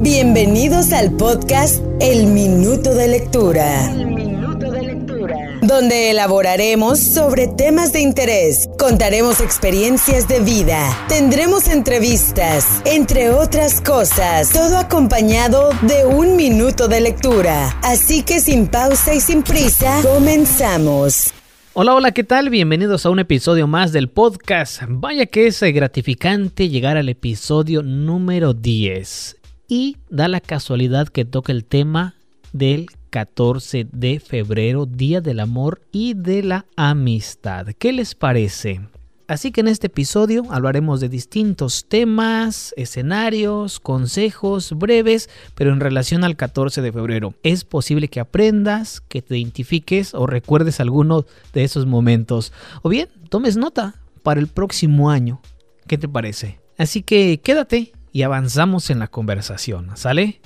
Bienvenidos 0.00 0.92
al 0.92 1.10
podcast 1.16 1.82
El 2.00 2.28
Minuto 2.28 2.94
de 2.94 3.08
Lectura. 3.08 3.92
El 3.92 4.06
Minuto 4.06 4.70
de 4.70 4.82
Lectura. 4.82 5.36
Donde 5.60 6.12
elaboraremos 6.12 7.00
sobre 7.00 7.48
temas 7.48 7.92
de 7.92 8.02
interés, 8.02 8.70
contaremos 8.78 9.40
experiencias 9.40 10.28
de 10.28 10.38
vida, 10.38 10.96
tendremos 11.08 11.66
entrevistas, 11.66 12.80
entre 12.84 13.30
otras 13.30 13.80
cosas, 13.80 14.52
todo 14.52 14.78
acompañado 14.78 15.70
de 15.82 16.06
un 16.06 16.36
minuto 16.36 16.86
de 16.86 17.00
lectura. 17.00 17.76
Así 17.82 18.22
que 18.22 18.38
sin 18.38 18.68
pausa 18.68 19.14
y 19.14 19.20
sin 19.20 19.42
prisa, 19.42 20.00
comenzamos. 20.04 21.34
Hola, 21.72 21.96
hola, 21.96 22.12
¿qué 22.12 22.22
tal? 22.22 22.50
Bienvenidos 22.50 23.04
a 23.04 23.10
un 23.10 23.18
episodio 23.18 23.66
más 23.66 23.90
del 23.90 24.08
podcast. 24.08 24.82
Vaya 24.86 25.26
que 25.26 25.48
es 25.48 25.60
gratificante 25.60 26.68
llegar 26.68 26.96
al 26.96 27.08
episodio 27.08 27.82
número 27.82 28.54
10 28.54 29.37
y 29.68 29.98
da 30.08 30.26
la 30.28 30.40
casualidad 30.40 31.08
que 31.08 31.24
toca 31.24 31.52
el 31.52 31.64
tema 31.64 32.14
del 32.52 32.86
14 33.10 33.86
de 33.92 34.20
febrero, 34.20 34.86
Día 34.86 35.20
del 35.20 35.40
Amor 35.40 35.82
y 35.92 36.14
de 36.14 36.42
la 36.42 36.66
Amistad. 36.76 37.68
¿Qué 37.78 37.92
les 37.92 38.14
parece? 38.14 38.80
Así 39.28 39.52
que 39.52 39.60
en 39.60 39.68
este 39.68 39.88
episodio 39.88 40.44
hablaremos 40.48 41.00
de 41.00 41.10
distintos 41.10 41.84
temas, 41.86 42.72
escenarios, 42.78 43.78
consejos 43.78 44.72
breves, 44.72 45.28
pero 45.54 45.70
en 45.70 45.80
relación 45.80 46.24
al 46.24 46.34
14 46.34 46.80
de 46.80 46.92
febrero. 46.92 47.34
Es 47.42 47.64
posible 47.64 48.08
que 48.08 48.20
aprendas, 48.20 49.02
que 49.02 49.20
te 49.20 49.36
identifiques 49.36 50.14
o 50.14 50.26
recuerdes 50.26 50.80
alguno 50.80 51.26
de 51.52 51.64
esos 51.64 51.84
momentos. 51.84 52.54
O 52.80 52.88
bien, 52.88 53.10
tomes 53.28 53.58
nota 53.58 53.96
para 54.22 54.40
el 54.40 54.46
próximo 54.46 55.10
año. 55.10 55.42
¿Qué 55.86 55.98
te 55.98 56.08
parece? 56.08 56.58
Así 56.78 57.02
que 57.02 57.40
quédate 57.44 57.92
y 58.18 58.24
avanzamos 58.24 58.90
en 58.90 58.98
la 58.98 59.06
conversación, 59.06 59.92
¿sale? 59.94 60.40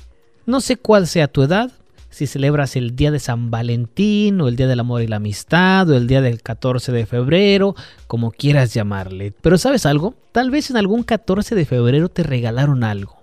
No 0.44 0.60
sé 0.60 0.76
cuál 0.76 1.06
sea 1.06 1.26
tu 1.26 1.42
edad, 1.42 1.72
si 2.10 2.26
celebras 2.26 2.76
el 2.76 2.94
día 2.94 3.10
de 3.10 3.18
San 3.18 3.50
Valentín 3.50 4.42
o 4.42 4.48
el 4.48 4.56
día 4.56 4.66
del 4.66 4.80
amor 4.80 5.00
y 5.00 5.06
la 5.06 5.16
amistad 5.16 5.88
o 5.88 5.96
el 5.96 6.06
día 6.06 6.20
del 6.20 6.42
14 6.42 6.92
de 6.92 7.06
febrero, 7.06 7.74
como 8.08 8.30
quieras 8.30 8.74
llamarle. 8.74 9.32
Pero 9.40 9.56
¿sabes 9.56 9.86
algo? 9.86 10.14
Tal 10.32 10.50
vez 10.50 10.68
en 10.68 10.76
algún 10.76 11.02
14 11.02 11.54
de 11.54 11.64
febrero 11.64 12.10
te 12.10 12.22
regalaron 12.22 12.84
algo. 12.84 13.22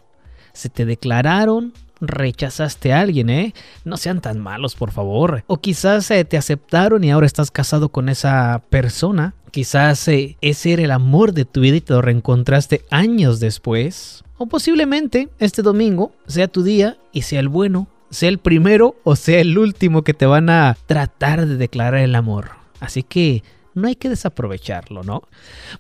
Se 0.54 0.70
te 0.70 0.84
declararon, 0.84 1.72
rechazaste 2.02 2.92
a 2.92 3.02
alguien, 3.02 3.30
¿eh? 3.30 3.54
No 3.84 3.98
sean 3.98 4.20
tan 4.20 4.40
malos, 4.40 4.74
por 4.74 4.90
favor. 4.90 5.44
O 5.46 5.58
quizás 5.58 6.10
eh, 6.10 6.26
te 6.26 6.38
aceptaron 6.38 7.04
y 7.04 7.12
ahora 7.12 7.28
estás 7.28 7.52
casado 7.52 7.90
con 7.90 8.10
esa 8.10 8.64
persona. 8.72 9.36
Quizás 9.52 10.08
eh, 10.08 10.38
ese 10.42 10.74
era 10.74 10.84
el 10.84 10.92
amor 10.92 11.34
de 11.34 11.46
tu 11.46 11.62
vida 11.62 11.78
y 11.78 11.82
te 11.82 11.94
lo 11.94 12.02
reencontraste 12.02 12.86
años 12.92 13.40
después. 13.40 14.24
O 14.38 14.48
posiblemente 14.48 15.30
este 15.40 15.62
domingo 15.62 16.14
sea 16.28 16.48
tu 16.48 16.64
día 16.64 16.98
y 17.12 17.24
sea 17.24 17.40
el 17.40 17.50
bueno, 17.50 17.88
sea 18.10 18.30
el 18.30 18.38
primero 18.38 18.96
o 19.04 19.16
sea 19.16 19.40
el 19.40 19.58
último 19.58 20.04
que 20.04 20.14
te 20.14 20.26
van 20.26 20.50
a 20.50 20.78
tratar 20.86 21.46
de 21.46 21.58
declarar 21.58 22.02
el 22.02 22.16
amor. 22.16 22.52
Así 22.80 23.04
que 23.04 23.44
no 23.74 23.88
hay 23.88 23.96
que 23.96 24.10
desaprovecharlo, 24.10 25.04
¿no? 25.04 25.24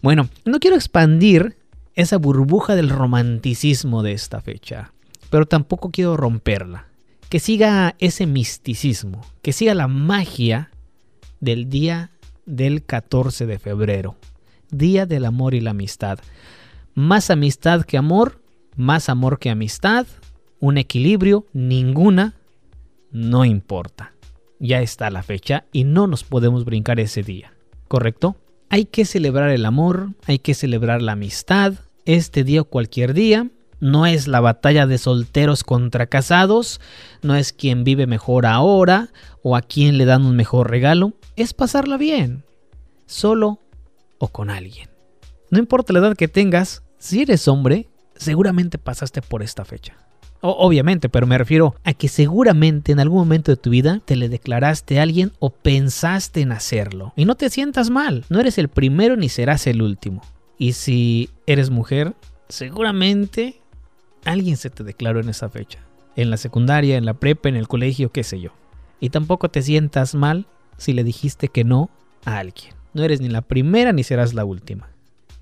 Bueno, 0.01 0.29
no 0.45 0.59
quiero 0.59 0.75
expandir 0.75 1.57
esa 1.95 2.17
burbuja 2.17 2.75
del 2.75 2.89
romanticismo 2.89 4.03
de 4.03 4.13
esta 4.13 4.41
fecha, 4.41 4.93
pero 5.29 5.45
tampoco 5.45 5.91
quiero 5.91 6.17
romperla. 6.17 6.87
Que 7.29 7.39
siga 7.39 7.95
ese 7.99 8.25
misticismo, 8.25 9.21
que 9.41 9.53
siga 9.53 9.75
la 9.75 9.87
magia 9.87 10.71
del 11.39 11.69
día 11.69 12.11
del 12.49 12.83
14 12.83 13.45
de 13.45 13.59
febrero, 13.59 14.15
Día 14.71 15.05
del 15.05 15.25
Amor 15.25 15.53
y 15.53 15.61
la 15.61 15.71
Amistad. 15.71 16.19
Más 16.95 17.29
amistad 17.29 17.83
que 17.83 17.97
amor, 17.97 18.41
más 18.75 19.07
amor 19.07 19.39
que 19.39 19.51
amistad, 19.51 20.07
un 20.59 20.77
equilibrio, 20.77 21.45
ninguna, 21.53 22.33
no 23.11 23.45
importa. 23.45 24.13
Ya 24.59 24.81
está 24.81 25.09
la 25.09 25.23
fecha 25.23 25.65
y 25.71 25.83
no 25.83 26.07
nos 26.07 26.23
podemos 26.23 26.65
brincar 26.65 26.99
ese 26.99 27.23
día, 27.23 27.53
¿correcto? 27.87 28.35
Hay 28.69 28.85
que 28.85 29.05
celebrar 29.05 29.51
el 29.51 29.65
amor, 29.65 30.09
hay 30.25 30.39
que 30.39 30.53
celebrar 30.53 31.01
la 31.01 31.13
amistad, 31.13 31.75
este 32.05 32.43
día 32.43 32.61
o 32.61 32.65
cualquier 32.65 33.13
día. 33.13 33.47
No 33.79 34.05
es 34.05 34.27
la 34.27 34.41
batalla 34.41 34.87
de 34.87 34.97
solteros 34.97 35.63
contra 35.63 36.07
casados, 36.07 36.81
no 37.21 37.35
es 37.35 37.53
quien 37.53 37.85
vive 37.85 38.07
mejor 38.07 38.45
ahora 38.45 39.09
o 39.41 39.55
a 39.55 39.61
quien 39.61 39.97
le 39.97 40.03
dan 40.03 40.25
un 40.25 40.35
mejor 40.35 40.69
regalo, 40.69 41.13
es 41.43 41.53
pasarla 41.53 41.97
bien, 41.97 42.43
solo 43.05 43.59
o 44.17 44.27
con 44.27 44.49
alguien. 44.49 44.89
No 45.49 45.59
importa 45.59 45.93
la 45.93 45.99
edad 45.99 46.15
que 46.15 46.27
tengas, 46.27 46.83
si 46.97 47.21
eres 47.21 47.47
hombre, 47.47 47.87
seguramente 48.15 48.77
pasaste 48.77 49.21
por 49.21 49.41
esta 49.41 49.65
fecha. 49.65 49.95
obviamente, 50.41 51.09
pero 51.09 51.27
me 51.27 51.37
refiero 51.37 51.75
a 51.83 51.93
que 51.93 52.07
seguramente 52.07 52.91
en 52.91 52.99
algún 52.99 53.19
momento 53.19 53.51
de 53.51 53.57
tu 53.57 53.71
vida 53.71 54.01
te 54.05 54.15
le 54.15 54.29
declaraste 54.29 54.99
a 54.99 55.03
alguien 55.03 55.33
o 55.39 55.49
pensaste 55.49 56.41
en 56.41 56.51
hacerlo. 56.51 57.13
Y 57.15 57.25
no 57.25 57.35
te 57.35 57.49
sientas 57.49 57.89
mal, 57.89 58.25
no 58.29 58.39
eres 58.39 58.57
el 58.57 58.69
primero 58.69 59.17
ni 59.17 59.27
serás 59.27 59.67
el 59.67 59.81
último. 59.81 60.21
Y 60.57 60.73
si 60.73 61.29
eres 61.45 61.69
mujer, 61.69 62.13
seguramente 62.47 63.59
alguien 64.23 64.57
se 64.57 64.69
te 64.69 64.83
declaró 64.83 65.19
en 65.19 65.29
esa 65.29 65.49
fecha. 65.49 65.79
En 66.15 66.29
la 66.29 66.37
secundaria, 66.37 66.97
en 66.97 67.05
la 67.05 67.13
prepa, 67.13 67.49
en 67.49 67.55
el 67.55 67.67
colegio, 67.67 68.11
qué 68.11 68.23
sé 68.23 68.39
yo. 68.39 68.51
Y 68.99 69.09
tampoco 69.09 69.49
te 69.49 69.61
sientas 69.61 70.15
mal 70.15 70.45
si 70.79 70.93
le 70.93 71.03
dijiste 71.03 71.49
que 71.49 71.63
no 71.63 71.89
a 72.25 72.39
alguien. 72.39 72.73
No 72.93 73.03
eres 73.03 73.21
ni 73.21 73.29
la 73.29 73.41
primera 73.41 73.93
ni 73.93 74.03
serás 74.03 74.33
la 74.33 74.45
última. 74.45 74.89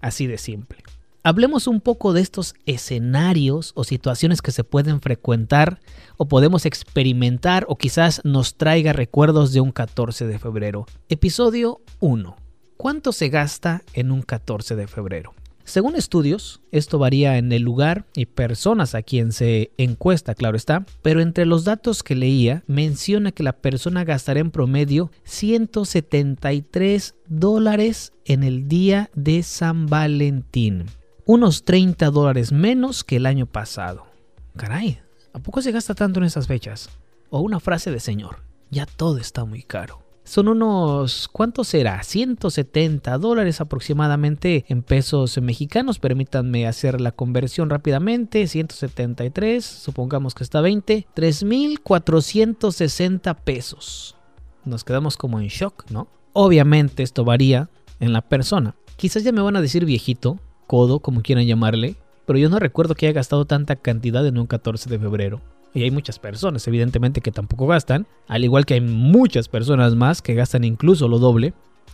Así 0.02 0.28
de 0.28 0.38
simple. 0.38 0.84
Hablemos 1.24 1.68
un 1.68 1.82
poco 1.82 2.14
de 2.14 2.22
estos 2.22 2.56
escenarios 2.66 3.74
o 3.76 3.84
situaciones 3.84 4.42
que 4.42 4.52
se 4.52 4.64
pueden 4.64 5.02
frecuentar 5.02 5.80
o 6.16 6.28
podemos 6.28 6.66
experimentar 6.66 7.66
o 7.68 7.78
quizás 7.78 8.22
nos 8.24 8.56
traiga 8.56 8.94
recuerdos 8.94 9.52
de 9.52 9.60
un 9.60 9.72
14 9.72 10.26
de 10.26 10.40
febrero. 10.40 10.86
Episodio 11.10 11.82
1. 12.00 12.36
¿Cuánto 12.78 13.12
se 13.12 13.30
gasta 13.30 13.82
en 13.94 14.12
un 14.12 14.22
14 14.22 14.76
de 14.76 14.88
febrero? 14.88 15.34
Según 15.68 15.98
estudios, 15.98 16.62
esto 16.72 16.98
varía 16.98 17.38
en 17.38 17.52
el 17.52 17.62
lugar 17.62 18.06
y 18.16 18.26
personas 18.26 18.96
a 18.96 19.02
quien 19.04 19.34
se 19.34 19.72
encuesta, 19.78 20.34
claro 20.34 20.56
está, 20.56 20.86
pero 21.02 21.20
entre 21.22 21.46
los 21.46 21.66
datos 21.66 22.04
que 22.04 22.16
leía 22.16 22.64
menciona 22.68 23.34
que 23.34 23.44
la 23.44 23.52
persona 23.52 24.06
gastará 24.06 24.40
en 24.40 24.50
promedio 24.50 25.12
173 25.26 27.16
dólares 27.28 28.14
en 28.24 28.44
el 28.44 28.70
día 28.70 29.10
de 29.14 29.44
San 29.44 29.88
Valentín 29.88 30.86
unos 31.28 31.64
30 31.66 32.10
dólares 32.10 32.54
menos 32.54 33.04
que 33.04 33.18
el 33.18 33.26
año 33.26 33.46
pasado. 33.48 34.08
Caray, 34.56 35.02
¿a 35.34 35.40
poco 35.40 35.62
se 35.62 35.74
gasta 35.74 35.94
tanto 35.94 36.20
en 36.20 36.26
esas 36.26 36.48
fechas? 36.48 36.90
O 37.30 37.42
una 37.42 37.60
frase 37.60 37.92
de 37.92 38.00
señor, 38.00 38.44
ya 38.72 38.86
todo 38.86 39.18
está 39.18 39.44
muy 39.44 39.62
caro. 39.62 40.07
Son 40.28 40.48
unos, 40.50 41.30
¿cuánto 41.32 41.64
será? 41.64 42.04
170 42.04 43.18
dólares 43.18 43.62
aproximadamente 43.62 44.66
en 44.68 44.84
pesos 44.84 45.42
mexicanos. 45.42 46.00
Permítanme 46.00 46.68
hacer 46.68 47.00
la 47.00 47.14
conversión 47.14 47.70
rápidamente. 47.70 48.46
173, 48.46 49.64
supongamos 49.64 50.36
que 50.36 50.44
está 50.44 50.60
20. 50.60 51.08
3.460 51.16 53.38
pesos. 53.38 54.18
Nos 54.66 54.84
quedamos 54.84 55.16
como 55.16 55.40
en 55.40 55.48
shock, 55.48 55.90
¿no? 55.92 56.10
Obviamente 56.34 57.04
esto 57.04 57.24
varía 57.24 57.70
en 58.02 58.12
la 58.12 58.22
persona. 58.22 58.76
Quizás 58.98 59.24
ya 59.24 59.32
me 59.32 59.40
van 59.40 59.56
a 59.56 59.62
decir 59.62 59.86
viejito, 59.86 60.42
codo, 60.68 61.00
como 61.00 61.22
quieran 61.22 61.48
llamarle, 61.48 61.96
pero 62.26 62.38
yo 62.38 62.50
no 62.50 62.60
recuerdo 62.60 62.96
que 62.96 63.06
haya 63.06 63.16
gastado 63.16 63.46
tanta 63.46 63.78
cantidad 63.78 64.28
en 64.28 64.38
un 64.38 64.48
14 64.48 64.90
de 64.90 65.00
febrero. 65.00 65.40
Y 65.74 65.84
hay 65.84 65.92
muchas 65.92 66.20
personas, 66.20 66.68
evidentemente, 66.68 67.22
que 67.22 67.32
tampoco 67.32 67.68
gastan, 67.68 68.08
al 68.28 68.44
igual 68.44 68.66
que 68.66 68.76
hay 68.76 68.82
muchas 68.82 69.48
personas 69.48 69.96
más 69.96 70.22
que 70.22 70.34
gastan 70.34 70.64
incluso 70.64 71.08
lo 71.08 71.20
doble 71.20 71.54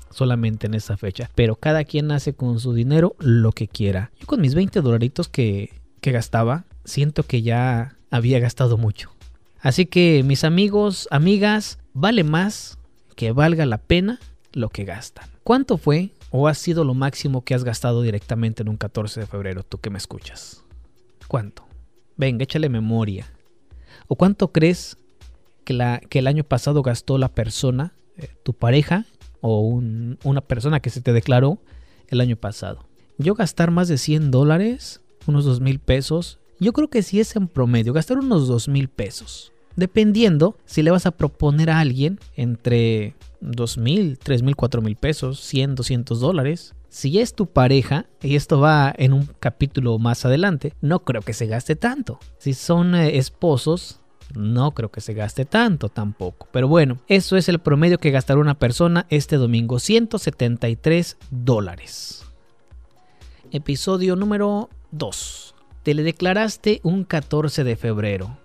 solamente 0.10 0.68
en 0.68 0.76
esa 0.76 0.96
fecha. 0.96 1.30
Pero 1.36 1.56
cada 1.56 1.84
quien 1.84 2.12
hace 2.12 2.34
con 2.34 2.60
su 2.60 2.74
dinero 2.74 3.16
lo 3.20 3.52
que 3.52 3.68
quiera. 3.68 4.12
Yo 4.20 4.28
con 4.28 4.42
mis 4.42 4.56
20 4.56 4.82
dolaritos 4.82 5.28
que, 5.28 5.82
que 6.02 6.12
gastaba, 6.12 6.66
siento 6.86 7.24
que 7.24 7.42
ya 7.42 7.98
había 8.12 8.40
gastado 8.40 8.78
mucho. 8.78 9.12
Así 9.60 9.86
que 9.86 10.24
mis 10.24 10.44
amigos, 10.44 11.08
amigas, 11.10 11.80
vale 11.94 12.24
más 12.24 12.78
que 13.16 13.32
valga 13.32 13.66
la 13.66 13.80
pena 13.80 14.20
lo 14.52 14.70
que 14.70 14.86
gastan. 14.86 15.28
¿Cuánto 15.44 15.78
fue 15.78 16.12
¿O 16.36 16.48
ha 16.48 16.56
sido 16.56 16.84
lo 16.84 16.96
máximo 16.96 17.44
que 17.44 17.54
has 17.54 17.64
gastado 17.64 18.02
directamente 18.02 18.64
en 18.64 18.70
un 18.70 18.78
14 18.78 19.20
de 19.20 19.28
febrero, 19.28 19.62
tú 19.62 19.78
que 19.78 19.92
me 19.92 20.00
escuchas? 20.00 20.64
¿Cuánto? 21.28 21.64
Venga, 22.18 22.42
échale 22.44 22.70
memoria. 22.70 23.32
¿O 24.08 24.16
cuánto 24.16 24.52
crees 24.52 24.98
que, 25.64 25.74
la, 25.74 26.00
que 26.00 26.20
el 26.20 26.28
año 26.28 26.44
pasado 26.44 26.82
gastó 26.82 27.18
la 27.18 27.30
persona, 27.30 27.94
eh, 28.18 28.30
tu 28.44 28.54
pareja 28.54 29.06
o 29.42 29.62
una 29.62 30.42
persona 30.42 30.80
que 30.80 30.90
se 30.90 31.02
te 31.02 31.14
declaró 31.14 31.60
el 32.08 32.22
año 32.22 32.36
pasado? 32.36 32.86
Yo 33.18 33.36
gastar 33.36 33.72
más 33.72 33.88
de 33.88 33.98
100 33.98 34.32
dólares, 34.32 35.02
unos 35.28 35.46
2 35.46 35.62
mil 35.62 35.80
pesos, 35.80 36.40
yo 36.60 36.74
creo 36.74 36.90
que 36.90 37.04
si 37.04 37.20
es 37.20 37.36
en 37.36 37.48
promedio, 37.48 37.94
gastar 37.94 38.18
unos 38.18 38.48
2 38.48 38.68
mil 38.70 38.88
pesos. 38.88 39.52
Dependiendo 39.76 40.56
si 40.66 40.84
le 40.84 40.92
vas 40.92 41.06
a 41.06 41.12
proponer 41.12 41.70
a 41.70 41.80
alguien 41.80 42.20
entre 42.36 43.16
2 43.42 43.78
mil, 43.78 44.18
3 44.18 44.44
mil, 44.44 44.56
4 44.56 44.82
mil 44.82 44.96
pesos, 44.96 45.40
100, 45.42 45.76
200 45.76 46.20
dólares. 46.20 46.74
Si 46.94 47.18
es 47.18 47.34
tu 47.34 47.48
pareja, 47.48 48.06
y 48.22 48.36
esto 48.36 48.60
va 48.60 48.94
en 48.96 49.14
un 49.14 49.28
capítulo 49.40 49.98
más 49.98 50.26
adelante, 50.26 50.74
no 50.80 51.04
creo 51.04 51.24
que 51.24 51.34
se 51.34 51.48
gaste 51.48 51.76
tanto. 51.76 52.20
Si 52.38 52.54
son 52.54 52.94
eh, 52.94 53.18
esposos, 53.18 54.00
no 54.36 54.76
creo 54.76 54.92
que 54.92 55.02
se 55.02 55.16
gaste 55.16 55.46
tanto 55.46 55.90
tampoco. 55.90 56.48
Pero 56.52 56.68
bueno, 56.68 57.00
eso 57.08 57.36
es 57.36 57.50
el 57.50 57.58
promedio 57.58 57.98
que 57.98 58.12
gastará 58.12 58.40
una 58.40 58.60
persona 58.60 59.08
este 59.10 59.38
domingo, 59.38 59.80
173 59.80 61.18
dólares. 61.32 62.26
Episodio 63.50 64.16
número 64.16 64.70
2. 64.92 65.56
Te 65.82 65.96
le 65.96 66.04
declaraste 66.04 66.80
un 66.84 67.06
14 67.06 67.64
de 67.64 67.76
febrero. 67.76 68.38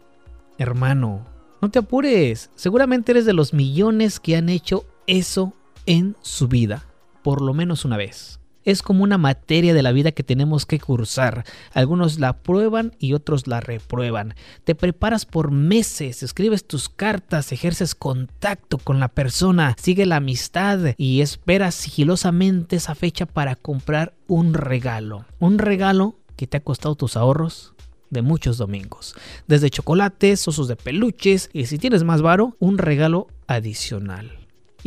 Hermano, 0.56 1.26
no 1.60 1.70
te 1.70 1.80
apures. 1.80 2.48
Seguramente 2.54 3.12
eres 3.12 3.26
de 3.26 3.34
los 3.34 3.52
millones 3.52 4.18
que 4.18 4.36
han 4.36 4.48
hecho 4.48 4.86
eso 5.06 5.52
en 5.84 6.16
su 6.22 6.48
vida, 6.48 6.87
por 7.22 7.42
lo 7.42 7.54
menos 7.54 7.84
una 7.84 7.96
vez 7.96 8.38
es 8.70 8.82
como 8.82 9.02
una 9.02 9.16
materia 9.16 9.72
de 9.72 9.82
la 9.82 9.92
vida 9.92 10.12
que 10.12 10.22
tenemos 10.22 10.66
que 10.66 10.78
cursar. 10.78 11.44
Algunos 11.72 12.18
la 12.18 12.42
prueban 12.42 12.94
y 12.98 13.14
otros 13.14 13.46
la 13.46 13.60
reprueban. 13.60 14.34
Te 14.64 14.74
preparas 14.74 15.24
por 15.24 15.50
meses, 15.50 16.22
escribes 16.22 16.66
tus 16.66 16.90
cartas, 16.90 17.50
ejerces 17.52 17.94
contacto 17.94 18.76
con 18.76 19.00
la 19.00 19.08
persona, 19.08 19.74
sigue 19.80 20.04
la 20.04 20.16
amistad 20.16 20.80
y 20.98 21.22
esperas 21.22 21.74
sigilosamente 21.76 22.76
esa 22.76 22.94
fecha 22.94 23.24
para 23.24 23.56
comprar 23.56 24.12
un 24.26 24.52
regalo. 24.52 25.24
Un 25.38 25.58
regalo 25.58 26.16
que 26.36 26.46
te 26.46 26.58
ha 26.58 26.62
costado 26.62 26.94
tus 26.94 27.16
ahorros 27.16 27.72
de 28.10 28.20
muchos 28.20 28.58
domingos. 28.58 29.14
Desde 29.46 29.70
chocolates, 29.70 30.46
osos 30.46 30.68
de 30.68 30.76
peluches 30.76 31.48
y 31.54 31.64
si 31.66 31.78
tienes 31.78 32.04
más 32.04 32.20
varo, 32.20 32.54
un 32.58 32.76
regalo 32.76 33.28
adicional. 33.46 34.37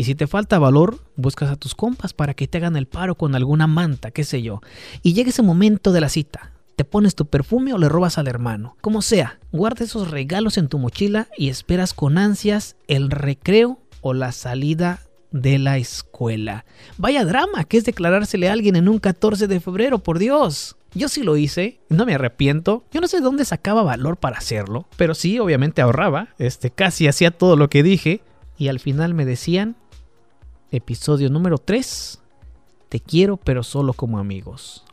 Y 0.01 0.03
si 0.03 0.15
te 0.15 0.25
falta 0.25 0.57
valor, 0.57 0.97
buscas 1.15 1.51
a 1.51 1.55
tus 1.57 1.75
compas 1.75 2.11
para 2.11 2.33
que 2.33 2.47
te 2.47 2.57
hagan 2.57 2.75
el 2.75 2.87
paro 2.87 3.13
con 3.13 3.35
alguna 3.35 3.67
manta, 3.67 4.09
qué 4.09 4.23
sé 4.23 4.41
yo. 4.41 4.59
Y 5.03 5.13
llega 5.13 5.29
ese 5.29 5.43
momento 5.43 5.91
de 5.91 6.01
la 6.01 6.09
cita. 6.09 6.53
Te 6.75 6.85
pones 6.85 7.13
tu 7.13 7.27
perfume 7.27 7.71
o 7.71 7.77
le 7.77 7.87
robas 7.87 8.17
al 8.17 8.27
hermano. 8.27 8.75
Como 8.81 9.03
sea, 9.03 9.37
guarda 9.51 9.85
esos 9.85 10.09
regalos 10.09 10.57
en 10.57 10.69
tu 10.69 10.79
mochila 10.79 11.27
y 11.37 11.49
esperas 11.49 11.93
con 11.93 12.17
ansias 12.17 12.77
el 12.87 13.11
recreo 13.11 13.77
o 14.01 14.15
la 14.15 14.31
salida 14.31 15.01
de 15.29 15.59
la 15.59 15.77
escuela. 15.77 16.65
Vaya 16.97 17.23
drama 17.23 17.65
que 17.65 17.77
es 17.77 17.85
declarársele 17.85 18.49
a 18.49 18.53
alguien 18.53 18.77
en 18.77 18.89
un 18.89 18.97
14 18.97 19.45
de 19.45 19.59
febrero, 19.59 19.99
por 19.99 20.17
Dios. 20.17 20.77
Yo 20.95 21.09
sí 21.09 21.21
lo 21.21 21.37
hice, 21.37 21.79
no 21.89 22.07
me 22.07 22.15
arrepiento. 22.15 22.85
Yo 22.91 23.01
no 23.01 23.07
sé 23.07 23.17
de 23.17 23.23
dónde 23.23 23.45
sacaba 23.45 23.83
valor 23.83 24.17
para 24.17 24.39
hacerlo, 24.39 24.87
pero 24.97 25.13
sí, 25.13 25.37
obviamente 25.37 25.79
ahorraba. 25.79 26.29
Este, 26.39 26.71
casi 26.71 27.07
hacía 27.07 27.29
todo 27.29 27.55
lo 27.55 27.69
que 27.69 27.83
dije. 27.83 28.23
Y 28.57 28.67
al 28.67 28.79
final 28.79 29.15
me 29.15 29.25
decían, 29.25 29.75
episodio 30.71 31.29
número 31.29 31.57
3. 31.57 32.21
Te 32.89 32.99
quiero 32.99 33.37
pero 33.37 33.63
solo 33.63 33.93
como 33.93 34.19
amigos. 34.19 34.83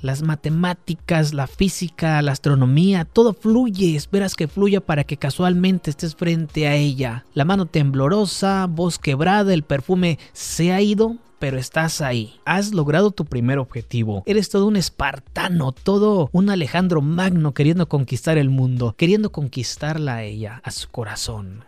Las 0.00 0.22
matemáticas, 0.22 1.34
la 1.34 1.46
física, 1.46 2.22
la 2.22 2.32
astronomía, 2.32 3.04
todo 3.04 3.34
fluye, 3.34 3.96
esperas 3.96 4.36
que 4.36 4.46
fluya 4.46 4.80
para 4.80 5.04
que 5.04 5.16
casualmente 5.16 5.90
estés 5.90 6.14
frente 6.14 6.68
a 6.68 6.76
ella. 6.76 7.24
La 7.34 7.44
mano 7.44 7.66
temblorosa, 7.66 8.66
voz 8.66 8.98
quebrada, 8.98 9.52
el 9.52 9.64
perfume 9.64 10.18
se 10.32 10.72
ha 10.72 10.80
ido, 10.80 11.16
pero 11.40 11.58
estás 11.58 12.00
ahí. 12.00 12.34
Has 12.44 12.72
logrado 12.72 13.10
tu 13.10 13.24
primer 13.24 13.58
objetivo. 13.58 14.22
Eres 14.24 14.50
todo 14.50 14.66
un 14.66 14.76
espartano, 14.76 15.72
todo 15.72 16.30
un 16.32 16.48
Alejandro 16.48 17.02
Magno 17.02 17.52
queriendo 17.52 17.88
conquistar 17.88 18.38
el 18.38 18.50
mundo, 18.50 18.94
queriendo 18.96 19.32
conquistarla 19.32 20.16
a 20.16 20.22
ella, 20.22 20.60
a 20.64 20.70
su 20.70 20.88
corazón 20.90 21.64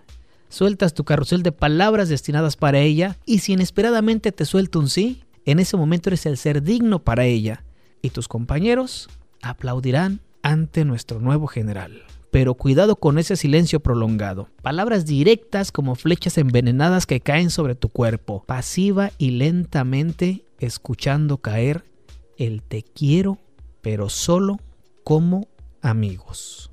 sueltas 0.51 0.93
tu 0.93 1.05
carrusel 1.05 1.43
de 1.43 1.53
palabras 1.53 2.11
destinadas 2.11 2.57
para 2.57 2.81
ella 2.81 3.17
y 3.25 3.39
si 3.39 3.55
inesperadamente 3.55 4.33
te 4.33 4.45
suelta 4.45 4.79
un 4.79 4.91
sí, 4.91 5.23
en 5.47 5.59
ese 5.59 5.79
momento 5.79 6.11
eres 6.11 6.27
el 6.27 6.37
ser 6.37 6.63
digno 6.63 6.99
para 6.99 7.25
ella 7.25 7.65
y 8.03 8.11
tus 8.11 8.29
compañeros 8.29 9.09
aplaudirán 9.41 10.21
ante 10.43 10.85
nuestro 10.85 11.21
nuevo 11.21 11.47
general. 11.47 12.03
Pero 12.31 12.55
cuidado 12.55 12.97
con 12.97 13.19
ese 13.19 13.37
silencio 13.37 13.81
prolongado. 13.81 14.49
Palabras 14.63 15.05
directas 15.05 15.73
como 15.73 15.97
flechas 15.97 16.39
envenenadas 16.39 17.07
que 17.07 17.21
caen 17.21 17.51
sobre 17.51 17.75
tu 17.75 17.89
cuerpo, 17.89 18.45
pasiva 18.47 19.11
y 19.19 19.33
lentamente 19.33 20.45
escuchando 20.59 21.39
caer 21.39 21.85
el 22.37 22.63
te 22.63 22.83
quiero, 22.83 23.39
pero 23.81 24.09
solo 24.09 24.61
como 25.03 25.49
amigos. 25.83 26.70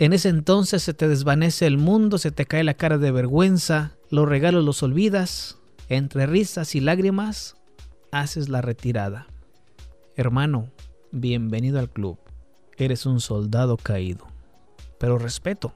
En 0.00 0.14
ese 0.14 0.30
entonces 0.30 0.82
se 0.82 0.94
te 0.94 1.08
desvanece 1.08 1.66
el 1.66 1.76
mundo, 1.76 2.16
se 2.16 2.30
te 2.30 2.46
cae 2.46 2.64
la 2.64 2.72
cara 2.72 2.96
de 2.96 3.12
vergüenza, 3.12 3.98
los 4.08 4.26
regalos 4.26 4.64
los 4.64 4.82
olvidas, 4.82 5.58
entre 5.90 6.24
risas 6.24 6.74
y 6.74 6.80
lágrimas 6.80 7.56
haces 8.10 8.48
la 8.48 8.62
retirada. 8.62 9.26
Hermano, 10.16 10.70
bienvenido 11.12 11.78
al 11.78 11.90
club. 11.90 12.18
Eres 12.78 13.04
un 13.04 13.20
soldado 13.20 13.76
caído. 13.76 14.26
Pero 14.98 15.18
respeto, 15.18 15.74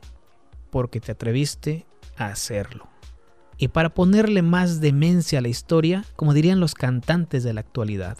porque 0.71 1.01
te 1.01 1.13
atreviste 1.13 1.85
a 2.17 2.29
hacerlo. 2.29 2.89
Y 3.59 3.69
para 3.69 3.93
ponerle 3.93 4.41
más 4.41 4.81
demencia 4.81 5.41
a 5.41 5.43
la 5.43 5.49
historia, 5.49 6.03
como 6.17 6.33
dirían 6.33 6.61
los 6.61 6.73
cantantes 6.73 7.45
de 7.45 7.53
la 7.53 7.61
actualidad, 7.61 8.17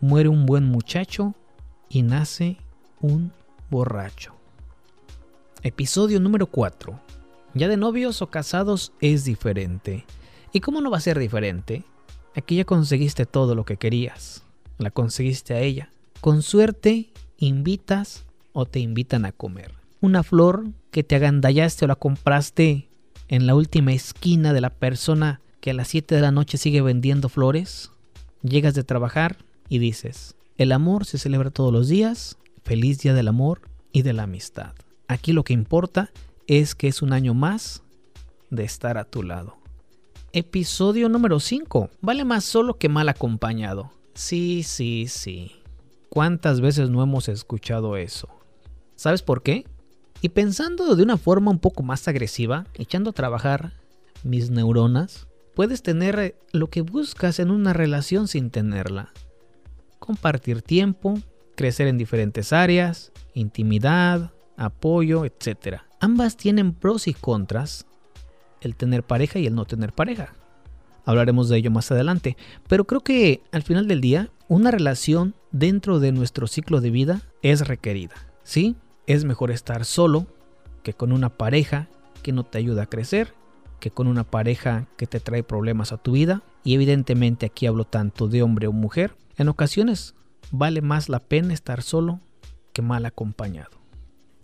muere 0.00 0.28
un 0.28 0.44
buen 0.44 0.64
muchacho 0.64 1.36
y 1.88 2.02
nace 2.02 2.56
un 3.00 3.30
borracho. 3.70 4.39
Episodio 5.62 6.20
número 6.20 6.46
4. 6.46 6.98
Ya 7.52 7.68
de 7.68 7.76
novios 7.76 8.22
o 8.22 8.30
casados 8.30 8.94
es 9.02 9.26
diferente. 9.26 10.06
¿Y 10.54 10.60
cómo 10.60 10.80
no 10.80 10.90
va 10.90 10.96
a 10.96 11.02
ser 11.02 11.18
diferente? 11.18 11.84
Aquí 12.34 12.56
ya 12.56 12.64
conseguiste 12.64 13.26
todo 13.26 13.54
lo 13.54 13.66
que 13.66 13.76
querías. 13.76 14.42
La 14.78 14.90
conseguiste 14.90 15.52
a 15.52 15.60
ella. 15.60 15.90
Con 16.22 16.40
suerte, 16.40 17.10
invitas 17.36 18.24
o 18.54 18.64
te 18.64 18.80
invitan 18.80 19.26
a 19.26 19.32
comer. 19.32 19.74
Una 20.00 20.22
flor 20.22 20.64
que 20.90 21.04
te 21.04 21.16
agandallaste 21.16 21.84
o 21.84 21.88
la 21.88 21.96
compraste 21.96 22.88
en 23.28 23.46
la 23.46 23.54
última 23.54 23.92
esquina 23.92 24.54
de 24.54 24.62
la 24.62 24.70
persona 24.70 25.42
que 25.60 25.72
a 25.72 25.74
las 25.74 25.88
7 25.88 26.14
de 26.14 26.22
la 26.22 26.32
noche 26.32 26.56
sigue 26.56 26.80
vendiendo 26.80 27.28
flores. 27.28 27.90
Llegas 28.40 28.72
de 28.72 28.84
trabajar 28.84 29.44
y 29.68 29.78
dices, 29.78 30.36
el 30.56 30.72
amor 30.72 31.04
se 31.04 31.18
celebra 31.18 31.50
todos 31.50 31.70
los 31.70 31.88
días. 31.88 32.38
Feliz 32.64 33.00
día 33.00 33.12
del 33.12 33.28
amor 33.28 33.60
y 33.92 34.00
de 34.00 34.14
la 34.14 34.22
amistad. 34.22 34.72
Aquí 35.10 35.32
lo 35.32 35.42
que 35.42 35.52
importa 35.52 36.12
es 36.46 36.76
que 36.76 36.86
es 36.86 37.02
un 37.02 37.12
año 37.12 37.34
más 37.34 37.82
de 38.48 38.62
estar 38.62 38.96
a 38.96 39.04
tu 39.04 39.24
lado. 39.24 39.56
Episodio 40.32 41.08
número 41.08 41.40
5. 41.40 41.90
Vale 42.00 42.24
más 42.24 42.44
solo 42.44 42.78
que 42.78 42.88
mal 42.88 43.08
acompañado. 43.08 43.90
Sí, 44.14 44.62
sí, 44.62 45.08
sí. 45.08 45.50
¿Cuántas 46.10 46.60
veces 46.60 46.90
no 46.90 47.02
hemos 47.02 47.28
escuchado 47.28 47.96
eso? 47.96 48.28
¿Sabes 48.94 49.22
por 49.22 49.42
qué? 49.42 49.64
Y 50.22 50.28
pensando 50.28 50.94
de 50.94 51.02
una 51.02 51.16
forma 51.16 51.50
un 51.50 51.58
poco 51.58 51.82
más 51.82 52.06
agresiva, 52.06 52.68
echando 52.74 53.10
a 53.10 53.12
trabajar 53.12 53.72
mis 54.22 54.50
neuronas, 54.50 55.26
puedes 55.56 55.82
tener 55.82 56.36
lo 56.52 56.70
que 56.70 56.82
buscas 56.82 57.40
en 57.40 57.50
una 57.50 57.72
relación 57.72 58.28
sin 58.28 58.50
tenerla. 58.50 59.12
Compartir 59.98 60.62
tiempo, 60.62 61.18
crecer 61.56 61.88
en 61.88 61.98
diferentes 61.98 62.52
áreas, 62.52 63.10
intimidad, 63.34 64.30
apoyo, 64.60 65.24
etc. 65.24 65.80
Ambas 66.00 66.36
tienen 66.36 66.72
pros 66.72 67.08
y 67.08 67.14
contras, 67.14 67.86
el 68.60 68.76
tener 68.76 69.02
pareja 69.02 69.38
y 69.38 69.46
el 69.46 69.54
no 69.54 69.64
tener 69.64 69.92
pareja. 69.92 70.34
Hablaremos 71.04 71.48
de 71.48 71.56
ello 71.56 71.70
más 71.70 71.90
adelante, 71.90 72.36
pero 72.68 72.84
creo 72.84 73.00
que 73.00 73.42
al 73.52 73.62
final 73.62 73.88
del 73.88 74.00
día, 74.00 74.30
una 74.48 74.70
relación 74.70 75.34
dentro 75.50 75.98
de 75.98 76.12
nuestro 76.12 76.46
ciclo 76.46 76.80
de 76.80 76.90
vida 76.90 77.22
es 77.42 77.66
requerida. 77.66 78.14
Sí, 78.44 78.76
es 79.06 79.24
mejor 79.24 79.50
estar 79.50 79.84
solo 79.84 80.26
que 80.82 80.92
con 80.92 81.12
una 81.12 81.30
pareja 81.30 81.88
que 82.22 82.32
no 82.32 82.44
te 82.44 82.58
ayuda 82.58 82.82
a 82.82 82.86
crecer, 82.86 83.34
que 83.80 83.90
con 83.90 84.06
una 84.06 84.24
pareja 84.24 84.86
que 84.98 85.06
te 85.06 85.20
trae 85.20 85.42
problemas 85.42 85.92
a 85.92 85.96
tu 85.96 86.12
vida. 86.12 86.42
Y 86.62 86.74
evidentemente 86.74 87.46
aquí 87.46 87.66
hablo 87.66 87.84
tanto 87.84 88.28
de 88.28 88.42
hombre 88.42 88.66
o 88.66 88.72
mujer. 88.72 89.16
En 89.36 89.48
ocasiones 89.48 90.14
vale 90.50 90.82
más 90.82 91.08
la 91.08 91.20
pena 91.20 91.54
estar 91.54 91.82
solo 91.82 92.20
que 92.74 92.82
mal 92.82 93.06
acompañado. 93.06 93.79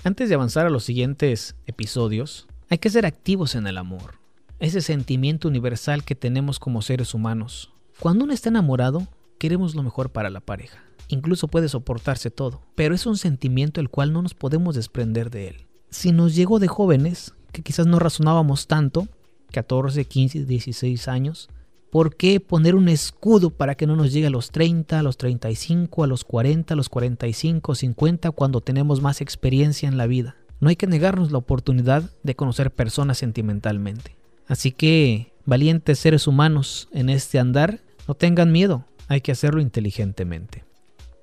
Antes 0.06 0.28
de 0.28 0.36
avanzar 0.36 0.66
a 0.66 0.70
los 0.70 0.84
siguientes 0.84 1.56
episodios, 1.66 2.46
hay 2.68 2.78
que 2.78 2.90
ser 2.90 3.06
activos 3.06 3.56
en 3.56 3.66
el 3.66 3.76
amor, 3.76 4.20
ese 4.60 4.80
sentimiento 4.80 5.48
universal 5.48 6.04
que 6.04 6.14
tenemos 6.14 6.60
como 6.60 6.80
seres 6.80 7.12
humanos. 7.12 7.72
Cuando 7.98 8.22
uno 8.22 8.32
está 8.32 8.48
enamorado, 8.50 9.08
queremos 9.40 9.74
lo 9.74 9.82
mejor 9.82 10.10
para 10.10 10.30
la 10.30 10.38
pareja. 10.38 10.78
Incluso 11.08 11.48
puede 11.48 11.68
soportarse 11.68 12.30
todo, 12.30 12.62
pero 12.76 12.94
es 12.94 13.04
un 13.04 13.16
sentimiento 13.16 13.80
el 13.80 13.90
cual 13.90 14.12
no 14.12 14.22
nos 14.22 14.34
podemos 14.34 14.76
desprender 14.76 15.28
de 15.28 15.48
él. 15.48 15.66
Si 15.90 16.12
nos 16.12 16.36
llegó 16.36 16.60
de 16.60 16.68
jóvenes, 16.68 17.34
que 17.50 17.62
quizás 17.62 17.88
no 17.88 17.98
razonábamos 17.98 18.68
tanto, 18.68 19.08
14, 19.50 20.04
15, 20.04 20.44
16 20.44 21.08
años, 21.08 21.48
¿Por 21.96 22.14
qué 22.14 22.40
poner 22.40 22.74
un 22.74 22.90
escudo 22.90 23.48
para 23.48 23.74
que 23.74 23.86
no 23.86 23.96
nos 23.96 24.12
llegue 24.12 24.26
a 24.26 24.30
los 24.30 24.50
30, 24.50 24.98
a 24.98 25.02
los 25.02 25.16
35, 25.16 26.04
a 26.04 26.06
los 26.06 26.24
40, 26.24 26.74
a 26.74 26.76
los 26.76 26.90
45, 26.90 27.74
50 27.74 28.32
cuando 28.32 28.60
tenemos 28.60 29.00
más 29.00 29.22
experiencia 29.22 29.88
en 29.88 29.96
la 29.96 30.06
vida? 30.06 30.36
No 30.60 30.68
hay 30.68 30.76
que 30.76 30.86
negarnos 30.86 31.32
la 31.32 31.38
oportunidad 31.38 32.10
de 32.22 32.36
conocer 32.36 32.70
personas 32.70 33.16
sentimentalmente. 33.16 34.14
Así 34.46 34.72
que, 34.72 35.32
valientes 35.46 35.98
seres 35.98 36.26
humanos 36.26 36.90
en 36.92 37.08
este 37.08 37.38
andar, 37.38 37.80
no 38.06 38.12
tengan 38.12 38.52
miedo. 38.52 38.84
hay 39.08 39.22
que 39.22 39.32
hacerlo 39.32 39.62
inteligentemente. 39.62 40.64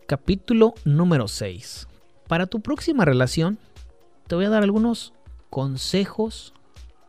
Capítulo 0.07 0.73
número 0.85 1.27
6. 1.27 1.87
Para 2.27 2.47
tu 2.47 2.61
próxima 2.61 3.05
relación, 3.05 3.59
te 4.25 4.33
voy 4.33 4.45
a 4.45 4.49
dar 4.49 4.63
algunos 4.63 5.13
consejos. 5.51 6.51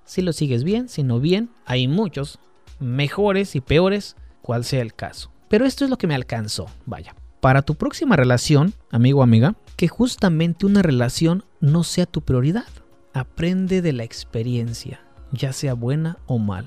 Si 0.05 0.21
lo 0.21 0.35
sigues 0.35 0.65
bien, 0.65 0.91
si 0.91 1.03
no 1.03 1.19
bien, 1.19 1.49
hay 1.65 1.89
muchos, 1.89 2.39
mejores 2.79 3.57
y 3.57 3.61
peores, 3.61 4.17
cual 4.43 4.65
sea 4.65 4.83
el 4.83 4.95
caso. 4.95 5.31
Pero 5.49 5.67
esto 5.67 5.85
es 5.85 5.91
lo 5.91 5.99
que 5.99 6.07
me 6.07 6.15
alcanzó, 6.15 6.67
vaya. 6.87 7.15
Para 7.41 7.63
tu 7.63 7.75
próxima 7.75 8.17
relación, 8.17 8.75
amigo 8.91 9.21
o 9.21 9.23
amiga, 9.23 9.55
que 9.77 9.89
justamente 9.89 10.67
una 10.67 10.83
relación 10.83 11.45
no 11.61 11.85
sea 11.85 12.07
tu 12.07 12.23
prioridad. 12.23 12.67
Aprende 13.13 13.83
de 13.83 13.93
la 13.93 14.05
experiencia, 14.05 15.01
ya 15.31 15.53
sea 15.53 15.75
buena 15.75 16.19
o 16.27 16.39
mal. 16.39 16.67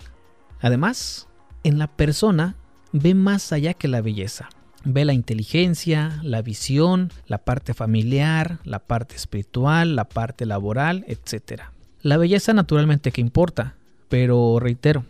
Además, 0.61 1.27
en 1.63 1.79
la 1.79 1.87
persona 1.87 2.55
ve 2.91 3.13
más 3.13 3.51
allá 3.51 3.73
que 3.73 3.87
la 3.87 4.01
belleza. 4.01 4.49
Ve 4.83 5.03
la 5.03 5.13
inteligencia, 5.13 6.19
la 6.23 6.41
visión, 6.41 7.11
la 7.25 7.39
parte 7.39 7.73
familiar, 7.73 8.59
la 8.63 8.79
parte 8.79 9.15
espiritual, 9.15 9.95
la 9.95 10.05
parte 10.05 10.45
laboral, 10.45 11.03
etc. 11.07 11.63
La 12.01 12.17
belleza 12.17 12.53
naturalmente 12.53 13.11
que 13.11 13.21
importa, 13.21 13.75
pero 14.07 14.59
reitero, 14.59 15.03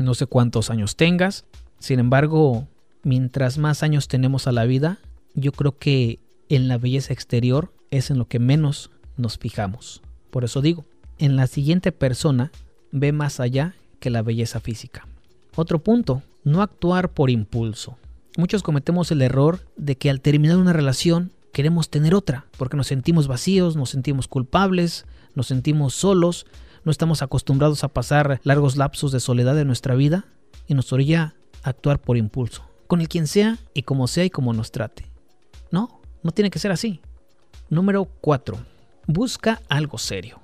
no 0.00 0.14
sé 0.14 0.26
cuántos 0.26 0.70
años 0.70 0.96
tengas, 0.96 1.44
sin 1.78 1.98
embargo, 1.98 2.66
mientras 3.02 3.58
más 3.58 3.82
años 3.82 4.08
tenemos 4.08 4.46
a 4.46 4.52
la 4.52 4.64
vida, 4.64 4.98
yo 5.34 5.52
creo 5.52 5.78
que 5.78 6.18
en 6.48 6.68
la 6.68 6.78
belleza 6.78 7.12
exterior 7.12 7.72
es 7.90 8.10
en 8.10 8.18
lo 8.18 8.26
que 8.26 8.38
menos 8.38 8.90
nos 9.16 9.38
fijamos. 9.38 10.02
Por 10.30 10.44
eso 10.44 10.62
digo, 10.62 10.84
en 11.18 11.36
la 11.36 11.46
siguiente 11.46 11.92
persona 11.92 12.50
ve 12.92 13.12
más 13.12 13.40
allá 13.40 13.74
que 13.98 14.10
la 14.10 14.22
belleza 14.22 14.60
física. 14.60 15.06
Otro 15.54 15.80
punto, 15.80 16.22
no 16.44 16.62
actuar 16.62 17.10
por 17.10 17.30
impulso. 17.30 17.96
Muchos 18.36 18.62
cometemos 18.62 19.10
el 19.10 19.22
error 19.22 19.60
de 19.76 19.96
que 19.96 20.10
al 20.10 20.20
terminar 20.20 20.56
una 20.56 20.72
relación 20.72 21.30
queremos 21.52 21.90
tener 21.90 22.14
otra, 22.14 22.46
porque 22.56 22.76
nos 22.76 22.86
sentimos 22.86 23.26
vacíos, 23.26 23.76
nos 23.76 23.90
sentimos 23.90 24.28
culpables, 24.28 25.04
nos 25.34 25.48
sentimos 25.48 25.94
solos, 25.94 26.46
no 26.84 26.90
estamos 26.90 27.22
acostumbrados 27.22 27.84
a 27.84 27.88
pasar 27.88 28.40
largos 28.44 28.76
lapsos 28.76 29.12
de 29.12 29.20
soledad 29.20 29.58
en 29.58 29.66
nuestra 29.66 29.94
vida 29.94 30.24
y 30.66 30.74
nos 30.74 30.92
orilla 30.92 31.34
actuar 31.62 32.00
por 32.00 32.16
impulso, 32.16 32.64
con 32.86 33.00
el 33.00 33.08
quien 33.08 33.26
sea 33.26 33.58
y 33.74 33.82
como 33.82 34.08
sea 34.08 34.24
y 34.24 34.30
como 34.30 34.52
nos 34.52 34.72
trate. 34.72 35.10
No, 35.70 36.00
no 36.22 36.30
tiene 36.30 36.50
que 36.50 36.58
ser 36.58 36.72
así. 36.72 37.00
Número 37.68 38.06
4. 38.20 38.56
Busca 39.06 39.60
algo 39.68 39.98
serio. 39.98 40.40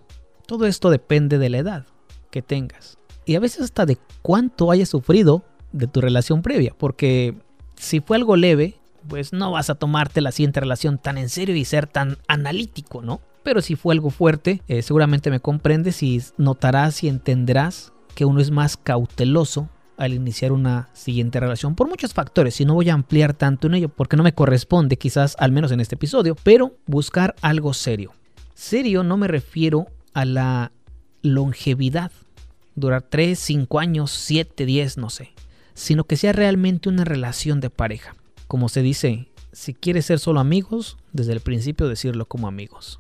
Todo 0.47 0.67
esto 0.67 0.91
depende 0.91 1.39
de 1.39 1.51
la 1.51 1.59
edad 1.59 1.87
que 2.31 2.43
tengas 2.43 2.99
y 3.27 3.35
a 3.35 3.41
veces 3.41 3.63
hasta 3.63 3.85
de 3.85 3.99
cuánto 4.23 4.71
hayas 4.71 4.89
sufrido 4.89 5.45
de 5.73 5.89
tu 5.89 6.01
relación 6.01 6.43
previa, 6.43 6.75
porque 6.79 7.35
si 7.77 8.01
fue 8.01 8.17
algo 8.17 8.37
leve, 8.37 8.79
pues 9.09 9.33
no 9.33 9.51
vas 9.51 9.69
a 9.69 9.75
tomarte 9.75 10.21
la 10.21 10.33
siguiente 10.33 10.61
relación 10.61 10.99
tan 10.99 11.19
en 11.19 11.29
serio 11.29 11.55
y 11.57 11.65
ser 11.65 11.87
tan 11.87 12.19
analítico, 12.29 13.03
¿no? 13.03 13.21
Pero 13.47 13.63
si 13.63 13.77
fue 13.77 13.95
algo 13.95 14.11
fuerte, 14.11 14.61
eh, 14.67 14.83
seguramente 14.83 15.31
me 15.31 15.39
comprendes 15.39 16.03
y 16.03 16.21
notarás 16.37 17.05
y 17.05 17.09
entenderás 17.09 17.93
que 18.17 18.25
uno 18.25 18.41
es 18.41 18.51
más 18.51 18.77
cauteloso 18.77 19.69
al 19.97 20.15
iniciar 20.15 20.51
una 20.51 20.89
siguiente 20.95 21.39
relación 21.39 21.77
por 21.77 21.89
muchos 21.89 22.13
factores 22.13 22.61
y 22.61 22.65
no 22.65 22.75
voy 22.75 22.91
a 22.91 22.95
ampliar 22.95 23.35
tanto 23.35 23.69
en 23.69 23.75
ello 23.75 23.89
porque 23.89 24.17
no 24.17 24.25
me 24.25 24.35
corresponde 24.35 24.97
quizás 24.97 25.37
al 25.39 25.53
menos 25.53 25.71
en 25.71 25.79
este 25.79 25.95
episodio, 25.95 26.35
pero 26.43 26.75
buscar 26.87 27.37
algo 27.41 27.73
serio. 27.73 28.11
Serio 28.55 29.05
no 29.05 29.17
me 29.17 29.29
refiero 29.29 29.87
a 30.13 30.25
la 30.25 30.73
longevidad, 31.23 32.11
durar 32.75 33.03
3, 33.03 33.39
5 33.39 33.79
años, 33.79 34.11
7, 34.11 34.67
10, 34.67 34.99
no 34.99 35.09
sé, 35.09 35.35
sino 35.73 36.03
que 36.03 36.17
sea 36.17 36.33
realmente 36.33 36.89
una 36.89 37.05
relación 37.05 37.61
de 37.61 37.71
pareja. 37.71 38.17
Como 38.49 38.69
se 38.69 38.83
dice, 38.83 39.29
si 39.53 39.73
quieres 39.73 40.07
ser 40.07 40.19
solo 40.19 40.41
amigos, 40.41 40.97
desde 41.13 41.33
el 41.33 41.39
principio 41.39 41.87
decirlo 41.87 42.27
como 42.27 42.49
amigos. 42.49 42.99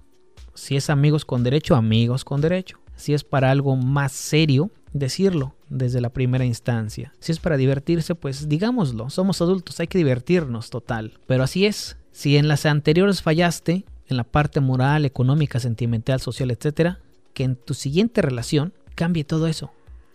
Si 0.56 0.76
es 0.76 0.90
amigos 0.90 1.25
con 1.25 1.44
derecho, 1.44 1.76
amigos 1.76 2.25
con 2.25 2.40
derecho. 2.40 2.78
Si 2.96 3.14
es 3.14 3.25
para 3.25 3.50
algo 3.50 3.76
más 3.76 4.12
serio, 4.12 4.70
decirlo 4.92 5.54
desde 5.68 6.00
la 6.00 6.10
primera 6.10 6.44
instancia. 6.44 7.12
Si 7.20 7.32
es 7.32 7.38
para 7.38 7.56
divertirse, 7.56 8.14
pues 8.14 8.48
digámoslo, 8.48 9.10
somos 9.10 9.40
adultos, 9.42 9.78
hay 9.80 9.86
que 9.86 9.98
divertirnos 9.98 10.70
total. 10.70 11.18
Pero 11.26 11.44
así 11.44 11.66
es, 11.66 11.96
si 12.10 12.36
en 12.36 12.48
las 12.48 12.66
anteriores 12.66 13.22
fallaste, 13.22 13.84
en 14.08 14.16
la 14.16 14.25
parte 14.25 14.60
moral, 14.60 15.04
económica, 15.04 15.60
sentimental, 15.60 16.20
social, 16.20 16.50
etc., 16.50 16.96
que 17.34 17.44
en 17.44 17.56
tu 17.56 17.75
siguiente 17.75 18.22
relación 18.22 18.72
cambie 18.94 19.25
todo 19.25 19.46
eso. 19.46 19.70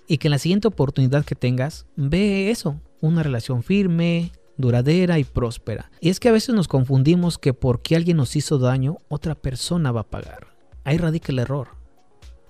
Y 0.07 0.17
que 0.17 0.27
en 0.27 0.31
la 0.31 0.39
siguiente 0.39 0.67
oportunidad 0.67 1.24
que 1.24 1.36
tengas, 1.36 1.86
ve 1.95 2.50
eso, 2.50 2.79
una 3.00 3.24
relación 3.24 3.63
firme, 3.63 4.31
duradera 4.58 5.20
y 5.20 5.24
próspera. 5.24 5.91
Y 6.00 6.10
es 6.10 6.20
que 6.20 6.29
a 6.29 6.34
veces 6.34 6.55
nos 6.55 6.67
confundimos 6.67 7.38
que 7.38 7.53
porque 7.53 7.96
alguien 7.96 8.17
nos 8.17 8.36
hizo 8.36 8.58
daño, 8.58 8.98
otra 9.10 9.36
persona 9.36 9.91
va 9.91 10.01
a 10.01 10.10
pagar. 10.10 10.48
Ahí 10.84 10.98
radica 10.98 11.31
el 11.31 11.39
error. 11.39 11.70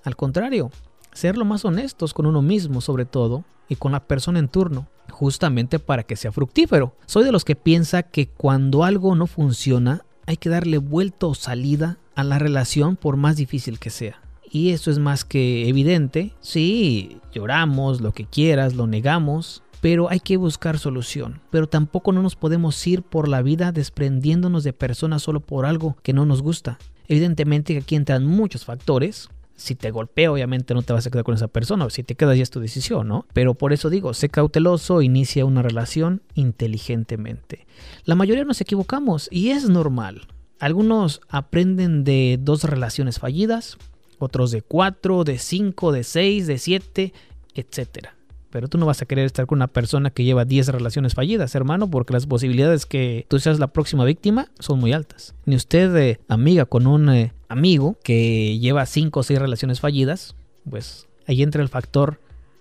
Al 0.04 0.16
contrario, 0.16 0.70
ser 1.12 1.36
lo 1.36 1.44
más 1.44 1.64
honestos 1.64 2.14
con 2.14 2.26
uno 2.26 2.42
mismo 2.42 2.80
sobre 2.80 3.04
todo 3.04 3.44
y 3.68 3.76
con 3.76 3.92
la 3.92 4.06
persona 4.06 4.38
en 4.38 4.48
turno, 4.48 4.88
justamente 5.10 5.78
para 5.78 6.02
que 6.02 6.16
sea 6.16 6.32
fructífero. 6.32 6.96
Soy 7.06 7.24
de 7.24 7.32
los 7.32 7.44
que 7.44 7.56
piensa 7.56 8.02
que 8.02 8.28
cuando 8.28 8.84
algo 8.84 9.14
no 9.14 9.26
funciona, 9.26 10.04
hay 10.26 10.36
que 10.36 10.48
darle 10.48 10.78
vuelta 10.78 11.26
o 11.26 11.34
salida 11.34 11.98
a 12.14 12.24
la 12.24 12.38
relación 12.38 12.96
por 12.96 13.16
más 13.16 13.36
difícil 13.36 13.78
que 13.78 13.90
sea. 13.90 14.20
Y 14.50 14.70
eso 14.70 14.90
es 14.90 14.98
más 14.98 15.24
que 15.24 15.68
evidente. 15.68 16.34
Sí, 16.40 17.18
lloramos, 17.32 18.02
lo 18.02 18.12
que 18.12 18.26
quieras, 18.26 18.74
lo 18.74 18.86
negamos, 18.86 19.62
pero 19.82 20.08
hay 20.08 20.20
que 20.20 20.36
buscar 20.36 20.78
solución. 20.78 21.40
Pero 21.50 21.66
tampoco 21.66 22.12
no 22.12 22.22
nos 22.22 22.36
podemos 22.36 22.86
ir 22.86 23.02
por 23.02 23.26
la 23.26 23.42
vida 23.42 23.72
desprendiéndonos 23.72 24.62
de 24.62 24.72
personas 24.72 25.22
solo 25.22 25.40
por 25.40 25.66
algo 25.66 25.96
que 26.04 26.12
no 26.12 26.24
nos 26.24 26.40
gusta. 26.40 26.78
Evidentemente 27.08 27.76
aquí 27.76 27.96
entran 27.96 28.24
muchos 28.24 28.64
factores. 28.64 29.28
Si 29.56 29.74
te 29.74 29.90
golpea, 29.90 30.30
obviamente 30.30 30.72
no 30.72 30.82
te 30.82 30.92
vas 30.92 31.04
a 31.04 31.10
quedar 31.10 31.24
con 31.24 31.34
esa 31.34 31.48
persona. 31.48 31.90
Si 31.90 32.04
te 32.04 32.14
quedas 32.14 32.36
ya 32.36 32.44
es 32.44 32.50
tu 32.50 32.60
decisión, 32.60 33.08
¿no? 33.08 33.26
Pero 33.32 33.54
por 33.54 33.72
eso 33.72 33.90
digo, 33.90 34.14
sé 34.14 34.28
cauteloso, 34.28 35.02
inicia 35.02 35.44
una 35.44 35.62
relación 35.62 36.22
inteligentemente. 36.36 37.66
La 38.04 38.14
mayoría 38.14 38.44
nos 38.44 38.60
equivocamos 38.60 39.28
y 39.32 39.50
es 39.50 39.68
normal. 39.68 40.28
Algunos 40.60 41.22
aprenden 41.28 42.04
de 42.04 42.38
dos 42.40 42.62
relaciones 42.62 43.18
fallidas, 43.18 43.78
otros 44.20 44.52
de 44.52 44.62
4, 44.62 45.24
de 45.24 45.38
5, 45.38 45.90
de 45.90 46.04
6, 46.04 46.46
de 46.46 46.58
7, 46.58 47.12
etc. 47.56 48.10
Pero 48.52 48.68
tú 48.68 48.76
no 48.76 48.84
vas 48.84 49.00
a 49.00 49.06
querer 49.06 49.24
estar 49.24 49.46
con 49.46 49.58
una 49.58 49.66
persona 49.66 50.10
que 50.10 50.24
lleva 50.24 50.44
10 50.44 50.68
relaciones 50.68 51.14
fallidas, 51.14 51.54
hermano, 51.54 51.90
porque 51.90 52.12
las 52.12 52.26
posibilidades 52.26 52.84
que 52.84 53.24
tú 53.28 53.40
seas 53.40 53.58
la 53.58 53.68
próxima 53.68 54.04
víctima 54.04 54.48
son 54.58 54.78
muy 54.78 54.92
altas. 54.92 55.34
Ni 55.46 55.56
usted, 55.56 56.18
amiga, 56.28 56.66
con 56.66 56.86
un 56.86 57.08
eh, 57.08 57.32
amigo 57.48 57.96
que 58.04 58.58
lleva 58.58 58.84
5 58.84 59.18
o 59.18 59.22
6 59.22 59.38
relaciones 59.40 59.80
fallidas, 59.80 60.36
pues 60.68 61.08
ahí 61.26 61.42
entra 61.42 61.62
el 61.62 61.70
factor 61.70 62.20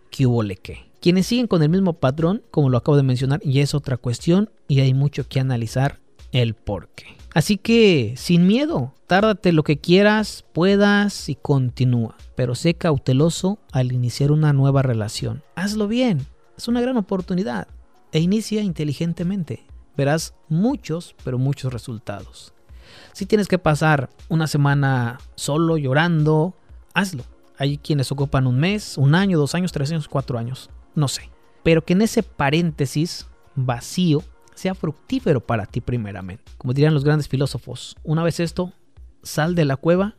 que 0.10 0.26
hubo 0.26 0.44
le 0.44 0.56
que. 0.56 0.86
Quienes 1.02 1.28
siguen 1.28 1.48
con 1.48 1.62
el 1.62 1.70
mismo 1.70 1.94
patrón, 1.94 2.42
como 2.52 2.70
lo 2.70 2.78
acabo 2.78 2.96
de 2.96 3.04
mencionar, 3.04 3.42
ya 3.44 3.62
es 3.62 3.76
otra 3.76 3.98
cuestión 3.98 4.50
y 4.70 4.80
hay 4.80 4.94
mucho 4.94 5.28
que 5.28 5.42
analizar 5.42 6.00
el 6.32 6.54
por 6.54 6.90
qué. 6.90 7.18
Así 7.34 7.58
que, 7.58 8.16
sin 8.18 8.46
miedo, 8.46 8.94
tárdate 9.08 9.54
lo 9.54 9.64
que 9.64 9.80
quieras, 9.80 10.44
puedas 10.54 11.30
y 11.30 11.36
continúa. 11.36 12.18
Pero 12.36 12.56
sé 12.56 12.74
cauteloso 12.74 13.60
al 13.72 13.92
iniciar 13.94 14.32
una 14.32 14.52
nueva 14.52 14.82
relación. 14.82 15.44
Hazlo 15.56 15.88
bien, 15.88 16.26
es 16.58 16.68
una 16.68 16.82
gran 16.82 16.98
oportunidad. 16.98 17.68
E 18.12 18.20
inicia 18.20 18.62
inteligentemente. 18.62 19.66
Verás 19.96 20.34
muchos, 20.50 21.16
pero 21.24 21.38
muchos 21.38 21.72
resultados. 21.72 22.54
Si 23.14 23.26
tienes 23.26 23.48
que 23.48 23.60
pasar 23.60 24.10
una 24.28 24.48
semana 24.48 25.20
solo, 25.36 25.78
llorando, 25.78 26.56
hazlo. 26.94 27.24
Hay 27.58 27.78
quienes 27.78 28.12
ocupan 28.12 28.48
un 28.48 28.60
mes, 28.60 28.98
un 28.98 29.16
año, 29.16 29.38
dos 29.38 29.56
años, 29.56 29.72
tres 29.72 29.92
años, 29.92 30.08
cuatro 30.08 30.38
años. 30.38 30.70
No 30.96 31.08
sé. 31.08 31.30
Pero 31.64 31.84
que 31.86 31.94
en 31.94 32.02
ese 32.02 32.24
paréntesis 32.24 33.28
vacío 33.56 34.24
sea 34.62 34.76
fructífero 34.76 35.42
para 35.42 35.66
ti 35.66 35.82
primeramente. 35.82 36.44
Como 36.58 36.74
dirían 36.74 36.94
los 36.94 37.04
grandes 37.04 37.28
filósofos, 37.28 37.96
una 38.04 38.24
vez 38.24 38.40
esto, 38.40 38.74
sal 39.24 39.56
de 39.56 39.66
la 39.66 39.76
cueva 39.76 40.16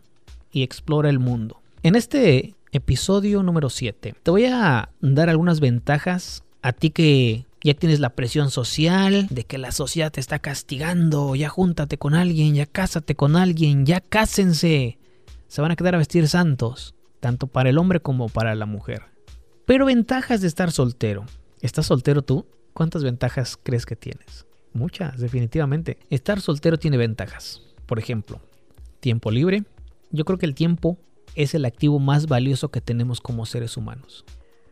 y 0.51 0.63
explora 0.63 1.09
el 1.09 1.19
mundo. 1.19 1.61
En 1.83 1.95
este 1.95 2.55
episodio 2.73 3.43
número 3.43 3.71
7 3.71 4.15
te 4.23 4.31
voy 4.31 4.47
a 4.47 4.91
dar 5.01 5.29
algunas 5.29 5.61
ventajas 5.61 6.45
a 6.63 6.73
ti 6.73 6.91
que 6.91 7.47
ya 7.63 7.75
tienes 7.75 8.01
la 8.01 8.11
presión 8.11 8.51
social 8.51 9.29
de 9.31 9.45
que 9.45 9.59
la 9.59 9.71
sociedad 9.71 10.11
te 10.11 10.21
está 10.21 10.41
castigando, 10.41 11.35
ya 11.37 11.49
júntate 11.49 11.97
con 11.97 12.15
alguien, 12.15 12.55
ya 12.55 12.67
cásate 12.67 13.15
con 13.15 13.37
alguien, 13.37 13.87
ya 13.87 14.01
cásense. 14.01 14.99
Se 15.47 15.61
van 15.63 15.71
a 15.71 15.77
quedar 15.77 15.95
a 15.95 15.99
vestir 15.99 16.27
santos, 16.29 16.95
tanto 17.21 17.47
para 17.47 17.71
el 17.71 17.79
hombre 17.79 18.01
como 18.01 18.29
para 18.29 18.55
la 18.57 18.67
mujer. 18.67 19.03
Pero 19.67 19.87
ventajas 19.87 20.41
de 20.41 20.49
estar 20.49 20.73
soltero. 20.73 21.25
¿Estás 21.61 21.87
soltero 21.87 22.23
tú? 22.23 22.47
¿Cuántas 22.73 23.05
ventajas 23.05 23.59
crees 23.63 23.87
que 23.87 23.97
tienes? 23.97 24.47
Muchas, 24.73 25.21
definitivamente. 25.21 25.99
Estar 26.11 26.41
soltero 26.41 26.79
tiene 26.79 26.97
ventajas. 26.97 27.63
Por 27.87 27.99
ejemplo, 27.99 28.41
tiempo 29.01 29.31
libre. 29.31 29.65
Yo 30.11 30.25
creo 30.25 30.39
que 30.39 30.47
el 30.47 30.55
tiempo 30.55 30.99
es 31.35 31.55
el 31.55 31.65
activo 31.65 31.99
más 31.99 32.27
valioso 32.27 32.71
que 32.71 32.81
tenemos 32.81 33.21
como 33.21 33.47
seres 33.47 33.77
humanos. 33.77 34.25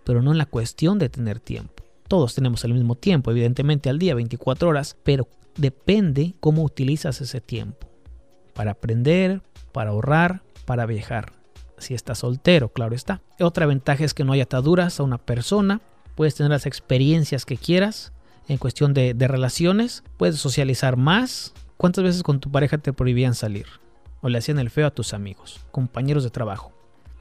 Pero 0.04 0.22
no 0.22 0.32
en 0.32 0.38
la 0.38 0.46
cuestión 0.46 0.98
de 0.98 1.08
tener 1.08 1.40
tiempo, 1.40 1.84
Todos 2.08 2.34
tenemos 2.34 2.64
el 2.64 2.74
mismo 2.74 2.96
tiempo, 2.96 3.30
evidentemente 3.30 3.88
al 3.88 4.00
día, 4.00 4.16
24 4.16 4.68
horas, 4.68 4.96
pero 5.04 5.28
depende 5.56 6.34
cómo 6.40 6.64
utilizas 6.64 7.20
ese 7.20 7.40
tiempo. 7.40 7.86
Para 8.52 8.72
aprender, 8.72 9.42
para 9.72 9.90
ahorrar, 9.90 10.42
para 10.64 10.86
viajar. 10.86 11.32
Si 11.78 11.94
estás 11.94 12.18
soltero, 12.18 12.70
claro 12.70 12.96
está. 12.96 13.22
Otra 13.38 13.66
ventaja 13.66 14.04
es 14.04 14.12
que 14.12 14.24
no 14.24 14.32
hay 14.32 14.40
ataduras 14.40 14.98
a 14.98 15.04
una 15.04 15.18
persona. 15.18 15.80
Puedes 16.14 16.34
tener 16.34 16.50
las 16.50 16.66
experiencias 16.66 17.44
que 17.44 17.56
quieras 17.56 18.12
en 18.48 18.58
cuestión 18.58 18.94
de, 18.94 19.14
relaciones. 19.18 20.02
Puedes 20.16 20.36
socializar 20.36 20.96
más. 20.96 21.54
¿Cuántas 21.76 22.04
veces 22.04 22.22
con 22.22 22.40
tu 22.40 22.50
pareja 22.50 22.78
te 22.78 22.92
prohibían 22.92 23.34
salir? 23.34 23.66
O 24.20 24.28
le 24.28 24.38
hacían 24.38 24.58
el 24.58 24.70
feo 24.70 24.86
a 24.86 24.90
tus 24.90 25.14
amigos, 25.14 25.60
compañeros 25.70 26.24
de 26.24 26.30
trabajo. 26.30 26.72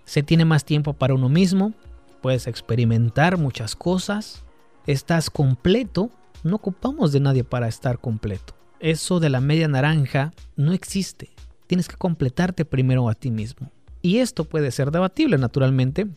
Se 0.05 0.23
tiene 0.23 0.43
más 0.43 0.65
tiempo 0.65 0.93
para 0.93 1.13
uno 1.13 1.29
mismo. 1.29 1.73
Puedes 2.21 2.47
experimentar 2.47 3.37
muchas 3.37 3.75
cosas. 3.75 4.43
Estás 4.87 5.29
completo. 5.29 6.09
No 6.43 6.55
ocupamos 6.57 7.11
de 7.11 7.19
nadie 7.19 7.43
para 7.43 7.67
estar 7.67 7.99
completo. 7.99 8.55
Eso 8.79 9.19
de 9.19 9.29
la 9.29 9.39
media 9.39 9.67
naranja 9.67 10.33
no 10.55 10.73
existe. 10.73 11.29
Tienes 11.67 11.87
que 11.87 11.95
completarte 11.95 12.65
primero 12.65 13.07
a 13.07 13.13
ti 13.13 13.29
mismo. 13.29 13.71
Y 14.01 14.17
esto 14.17 14.45
puede 14.45 14.71
ser 14.71 14.91
debatible, 14.91 15.37
naturalmente. 15.37 16.07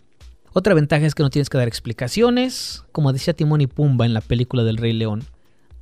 Otra 0.54 0.74
ventaja 0.74 1.06
es 1.06 1.14
que 1.14 1.22
no 1.22 1.30
tienes 1.30 1.48
que 1.48 1.56
dar 1.56 1.66
explicaciones, 1.66 2.84
como 2.92 3.14
decía 3.14 3.32
Timón 3.32 3.62
y 3.62 3.66
Pumba 3.66 4.04
en 4.04 4.12
la 4.12 4.20
película 4.20 4.64
del 4.64 4.76
Rey 4.76 4.92
León. 4.92 5.24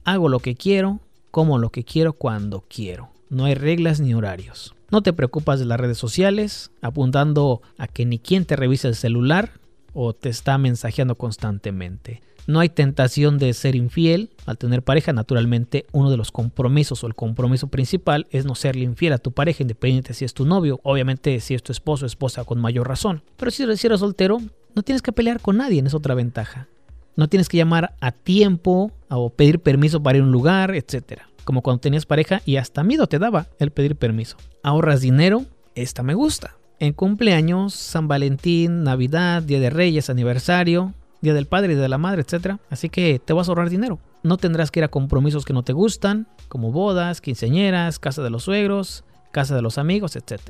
Hago 0.04 0.28
lo 0.28 0.38
que 0.38 0.54
quiero, 0.54 1.00
como 1.32 1.58
lo 1.58 1.70
que 1.70 1.82
quiero, 1.82 2.12
cuando 2.12 2.64
quiero. 2.68 3.10
No 3.30 3.46
hay 3.46 3.54
reglas 3.54 3.98
ni 3.98 4.14
horarios. 4.14 4.76
No 4.92 5.02
te 5.02 5.12
preocupas 5.12 5.58
de 5.58 5.64
las 5.64 5.80
redes 5.80 5.98
sociales, 5.98 6.70
apuntando 6.82 7.62
a 7.78 7.88
que 7.88 8.06
ni 8.06 8.20
quien 8.20 8.44
te 8.44 8.54
revise 8.54 8.86
el 8.86 8.94
celular 8.94 9.54
o 9.92 10.12
te 10.12 10.28
está 10.28 10.56
mensajeando 10.56 11.16
constantemente. 11.16 12.22
No 12.46 12.60
hay 12.60 12.68
tentación 12.68 13.38
de 13.38 13.52
ser 13.54 13.74
infiel. 13.74 14.30
Al 14.46 14.56
tener 14.56 14.82
pareja, 14.82 15.12
naturalmente, 15.12 15.86
uno 15.92 16.10
de 16.10 16.16
los 16.16 16.30
compromisos 16.30 17.02
o 17.02 17.06
el 17.08 17.14
compromiso 17.14 17.68
principal 17.68 18.26
es 18.30 18.44
no 18.44 18.54
serle 18.54 18.84
infiel 18.84 19.12
a 19.12 19.18
tu 19.18 19.32
pareja, 19.32 19.62
independiente 19.62 20.14
si 20.14 20.24
es 20.24 20.34
tu 20.34 20.46
novio. 20.46 20.80
Obviamente, 20.82 21.38
si 21.40 21.54
es 21.54 21.62
tu 21.62 21.72
esposo 21.72 22.04
o 22.04 22.06
esposa, 22.06 22.44
con 22.44 22.60
mayor 22.60 22.88
razón. 22.88 23.22
Pero 23.36 23.50
si 23.50 23.62
eres 23.62 24.00
soltero, 24.00 24.40
no 24.74 24.82
tienes 24.82 25.02
que 25.02 25.12
pelear 25.12 25.40
con 25.40 25.56
nadie, 25.56 25.82
es 25.84 25.94
otra 25.94 26.14
ventaja. 26.14 26.68
No 27.16 27.28
tienes 27.28 27.48
que 27.48 27.56
llamar 27.56 27.94
a 28.00 28.12
tiempo 28.12 28.92
o 29.08 29.30
pedir 29.30 29.60
permiso 29.60 30.02
para 30.02 30.18
ir 30.18 30.22
a 30.22 30.26
un 30.26 30.32
lugar, 30.32 30.74
etc. 30.74 31.22
Como 31.44 31.62
cuando 31.62 31.80
tenías 31.80 32.06
pareja 32.06 32.40
y 32.44 32.56
hasta 32.56 32.84
miedo 32.84 33.06
te 33.06 33.18
daba 33.18 33.48
el 33.58 33.70
pedir 33.72 33.96
permiso. 33.96 34.36
Ahorras 34.62 35.00
dinero, 35.00 35.44
esta 35.74 36.02
me 36.02 36.14
gusta. 36.14 36.56
En 36.78 36.94
cumpleaños, 36.94 37.74
San 37.74 38.08
Valentín, 38.08 38.84
Navidad, 38.84 39.42
Día 39.42 39.60
de 39.60 39.70
Reyes, 39.70 40.08
aniversario, 40.08 40.94
Día 41.20 41.34
del 41.34 41.46
Padre 41.46 41.74
y 41.74 41.76
de 41.76 41.88
la 41.88 41.98
Madre, 41.98 42.22
etc. 42.22 42.56
Así 42.70 42.88
que 42.88 43.18
te 43.22 43.32
vas 43.32 43.48
a 43.48 43.50
ahorrar 43.50 43.68
dinero. 43.68 43.98
No 44.22 44.38
tendrás 44.38 44.70
que 44.70 44.80
ir 44.80 44.84
a 44.84 44.88
compromisos 44.88 45.44
que 45.44 45.52
no 45.52 45.62
te 45.62 45.72
gustan, 45.72 46.26
como 46.48 46.72
bodas, 46.72 47.20
quinceañeras, 47.20 47.98
casa 47.98 48.22
de 48.22 48.30
los 48.30 48.44
suegros, 48.44 49.04
casa 49.30 49.54
de 49.54 49.62
los 49.62 49.76
amigos, 49.76 50.16
etc. 50.16 50.40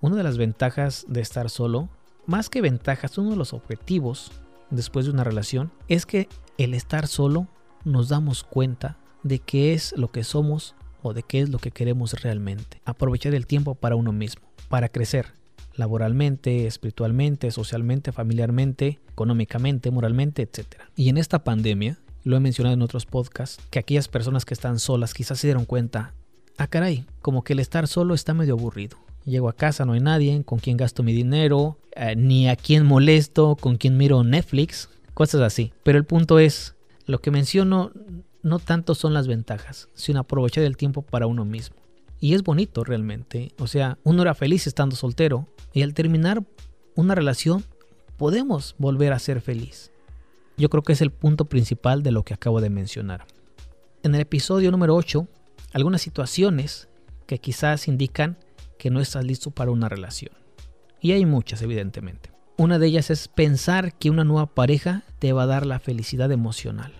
Una 0.00 0.16
de 0.16 0.22
las 0.22 0.36
ventajas 0.36 1.06
de 1.08 1.20
estar 1.20 1.48
solo, 1.48 1.88
más 2.26 2.48
que 2.48 2.60
ventajas, 2.60 3.18
uno 3.18 3.30
de 3.30 3.36
los 3.36 3.52
objetivos 3.52 4.32
después 4.70 5.06
de 5.06 5.12
una 5.12 5.24
relación, 5.24 5.72
es 5.88 6.06
que 6.06 6.28
el 6.58 6.74
estar 6.74 7.06
solo 7.06 7.48
nos 7.84 8.08
damos 8.08 8.44
cuenta 8.44 8.98
de 9.22 9.38
qué 9.38 9.74
es 9.74 9.94
lo 9.96 10.10
que 10.10 10.24
somos 10.24 10.74
o 11.02 11.14
de 11.14 11.22
qué 11.22 11.40
es 11.40 11.50
lo 11.50 11.58
que 11.58 11.70
queremos 11.70 12.12
realmente. 12.22 12.80
Aprovechar 12.84 13.34
el 13.34 13.46
tiempo 13.46 13.74
para 13.74 13.96
uno 13.96 14.12
mismo, 14.12 14.42
para 14.68 14.88
crecer, 14.88 15.32
laboralmente, 15.74 16.66
espiritualmente, 16.66 17.50
socialmente, 17.50 18.12
familiarmente, 18.12 19.00
económicamente, 19.10 19.90
moralmente, 19.90 20.42
etc. 20.42 20.82
Y 20.96 21.08
en 21.08 21.18
esta 21.18 21.44
pandemia, 21.44 21.98
lo 22.24 22.36
he 22.36 22.40
mencionado 22.40 22.74
en 22.74 22.82
otros 22.82 23.06
podcasts, 23.06 23.62
que 23.70 23.78
aquellas 23.78 24.08
personas 24.08 24.44
que 24.44 24.54
están 24.54 24.78
solas 24.78 25.14
quizás 25.14 25.40
se 25.40 25.48
dieron 25.48 25.64
cuenta, 25.64 26.14
ah 26.56 26.68
caray, 26.68 27.04
como 27.20 27.42
que 27.42 27.54
el 27.54 27.58
estar 27.58 27.88
solo 27.88 28.14
está 28.14 28.34
medio 28.34 28.54
aburrido. 28.54 28.98
Llego 29.24 29.48
a 29.48 29.52
casa, 29.52 29.84
no 29.84 29.92
hay 29.92 30.00
nadie 30.00 30.42
con 30.44 30.58
quien 30.58 30.76
gasto 30.76 31.02
mi 31.02 31.12
dinero, 31.12 31.78
eh, 31.94 32.16
ni 32.16 32.48
a 32.48 32.56
quien 32.56 32.84
molesto, 32.84 33.56
con 33.56 33.76
quien 33.76 33.96
miro 33.96 34.24
Netflix, 34.24 34.88
cosas 35.14 35.42
así. 35.42 35.72
Pero 35.82 35.98
el 35.98 36.04
punto 36.04 36.38
es, 36.38 36.74
lo 37.06 37.20
que 37.20 37.30
menciono 37.30 37.92
no 38.42 38.58
tanto 38.58 38.94
son 38.94 39.14
las 39.14 39.28
ventajas, 39.28 39.88
sino 39.94 40.20
aprovechar 40.20 40.64
el 40.64 40.76
tiempo 40.76 41.02
para 41.02 41.26
uno 41.26 41.44
mismo. 41.44 41.76
Y 42.20 42.34
es 42.34 42.42
bonito 42.42 42.84
realmente. 42.84 43.52
O 43.58 43.66
sea, 43.66 43.98
uno 44.04 44.22
era 44.22 44.34
feliz 44.34 44.66
estando 44.66 44.96
soltero 44.96 45.48
y 45.72 45.82
al 45.82 45.94
terminar 45.94 46.42
una 46.94 47.14
relación 47.14 47.64
podemos 48.16 48.74
volver 48.78 49.12
a 49.12 49.18
ser 49.18 49.40
feliz. 49.40 49.90
Yo 50.56 50.68
creo 50.68 50.82
que 50.82 50.92
es 50.92 51.00
el 51.00 51.10
punto 51.10 51.46
principal 51.46 52.02
de 52.02 52.12
lo 52.12 52.24
que 52.24 52.34
acabo 52.34 52.60
de 52.60 52.70
mencionar. 52.70 53.26
En 54.02 54.14
el 54.14 54.20
episodio 54.20 54.70
número 54.70 54.94
8, 54.94 55.26
algunas 55.72 56.02
situaciones 56.02 56.88
que 57.26 57.38
quizás 57.38 57.88
indican 57.88 58.36
que 58.82 58.90
no 58.90 58.98
estás 58.98 59.24
listo 59.24 59.52
para 59.52 59.70
una 59.70 59.88
relación. 59.88 60.32
Y 61.00 61.12
hay 61.12 61.24
muchas, 61.24 61.62
evidentemente. 61.62 62.32
Una 62.56 62.80
de 62.80 62.88
ellas 62.88 63.10
es 63.10 63.28
pensar 63.28 63.94
que 63.94 64.10
una 64.10 64.24
nueva 64.24 64.46
pareja 64.46 65.04
te 65.20 65.32
va 65.32 65.44
a 65.44 65.46
dar 65.46 65.66
la 65.66 65.78
felicidad 65.78 66.32
emocional. 66.32 66.92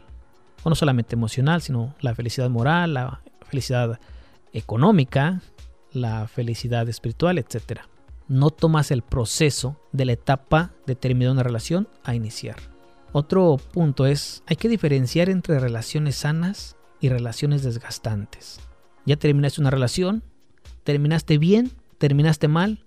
O 0.62 0.68
no 0.68 0.76
solamente 0.76 1.16
emocional, 1.16 1.60
sino 1.60 1.96
la 2.00 2.14
felicidad 2.14 2.50
moral, 2.50 2.94
la 2.94 3.22
felicidad 3.48 3.98
económica, 4.52 5.42
la 5.90 6.28
felicidad 6.28 6.88
espiritual, 6.88 7.36
etc. 7.38 7.80
No 8.28 8.50
tomas 8.50 8.92
el 8.92 9.02
proceso 9.02 9.80
de 9.90 10.04
la 10.04 10.12
etapa 10.12 10.70
de 10.86 10.94
terminar 10.94 11.32
una 11.32 11.42
relación 11.42 11.88
a 12.04 12.14
iniciar. 12.14 12.58
Otro 13.10 13.56
punto 13.72 14.06
es, 14.06 14.44
hay 14.46 14.54
que 14.54 14.68
diferenciar 14.68 15.28
entre 15.28 15.58
relaciones 15.58 16.14
sanas 16.14 16.76
y 17.00 17.08
relaciones 17.08 17.64
desgastantes. 17.64 18.60
Ya 19.04 19.16
terminaste 19.16 19.60
una 19.60 19.70
relación, 19.70 20.22
terminaste 20.84 21.38
bien, 21.38 21.72
terminaste 21.98 22.48
mal, 22.48 22.84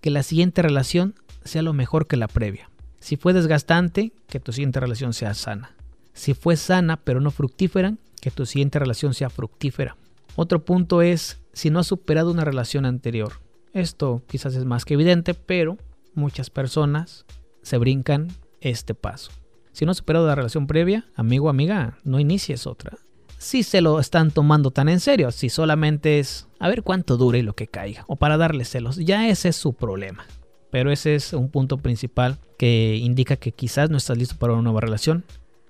que 0.00 0.10
la 0.10 0.22
siguiente 0.22 0.62
relación 0.62 1.14
sea 1.44 1.62
lo 1.62 1.72
mejor 1.72 2.06
que 2.06 2.16
la 2.16 2.28
previa. 2.28 2.70
Si 3.00 3.16
fue 3.16 3.32
desgastante, 3.32 4.12
que 4.28 4.40
tu 4.40 4.52
siguiente 4.52 4.80
relación 4.80 5.12
sea 5.12 5.34
sana. 5.34 5.72
Si 6.12 6.34
fue 6.34 6.56
sana 6.56 6.96
pero 6.96 7.20
no 7.20 7.30
fructífera, 7.30 7.94
que 8.20 8.30
tu 8.30 8.46
siguiente 8.46 8.78
relación 8.78 9.14
sea 9.14 9.30
fructífera. 9.30 9.96
Otro 10.34 10.64
punto 10.64 11.02
es 11.02 11.38
si 11.52 11.70
no 11.70 11.78
has 11.78 11.86
superado 11.86 12.30
una 12.30 12.44
relación 12.44 12.84
anterior. 12.84 13.34
Esto 13.72 14.22
quizás 14.26 14.54
es 14.54 14.64
más 14.64 14.84
que 14.84 14.94
evidente, 14.94 15.34
pero 15.34 15.78
muchas 16.14 16.50
personas 16.50 17.24
se 17.62 17.78
brincan 17.78 18.28
este 18.60 18.94
paso. 18.94 19.30
Si 19.72 19.84
no 19.84 19.90
has 19.90 19.98
superado 19.98 20.26
la 20.26 20.34
relación 20.34 20.66
previa, 20.66 21.04
amigo 21.14 21.48
amiga, 21.48 21.98
no 22.04 22.18
inicies 22.18 22.66
otra. 22.66 22.98
Si 23.38 23.62
se 23.62 23.80
lo 23.80 24.00
están 24.00 24.30
tomando 24.30 24.70
tan 24.70 24.88
en 24.88 25.00
serio, 25.00 25.30
si 25.30 25.48
solamente 25.48 26.18
es 26.18 26.48
a 26.58 26.68
ver 26.68 26.82
cuánto 26.82 27.16
dure 27.16 27.42
lo 27.42 27.54
que 27.54 27.66
caiga, 27.66 28.04
o 28.08 28.16
para 28.16 28.36
darle 28.36 28.64
celos, 28.64 28.96
ya 28.96 29.28
ese 29.28 29.50
es 29.50 29.56
su 29.56 29.74
problema. 29.74 30.24
Pero 30.70 30.90
ese 30.90 31.14
es 31.14 31.32
un 31.32 31.50
punto 31.50 31.78
principal 31.78 32.38
que 32.58 32.96
indica 32.96 33.36
que 33.36 33.52
quizás 33.52 33.90
no 33.90 33.98
estás 33.98 34.18
listo 34.18 34.36
para 34.36 34.54
una 34.54 34.62
nueva 34.62 34.80
relación 34.80 35.24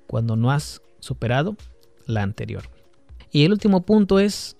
cuando 0.06 0.36
no 0.36 0.50
has 0.50 0.80
superado 1.00 1.56
la 2.06 2.22
anterior. 2.22 2.70
Y 3.30 3.44
el 3.44 3.52
último 3.52 3.84
punto 3.84 4.18
es 4.18 4.56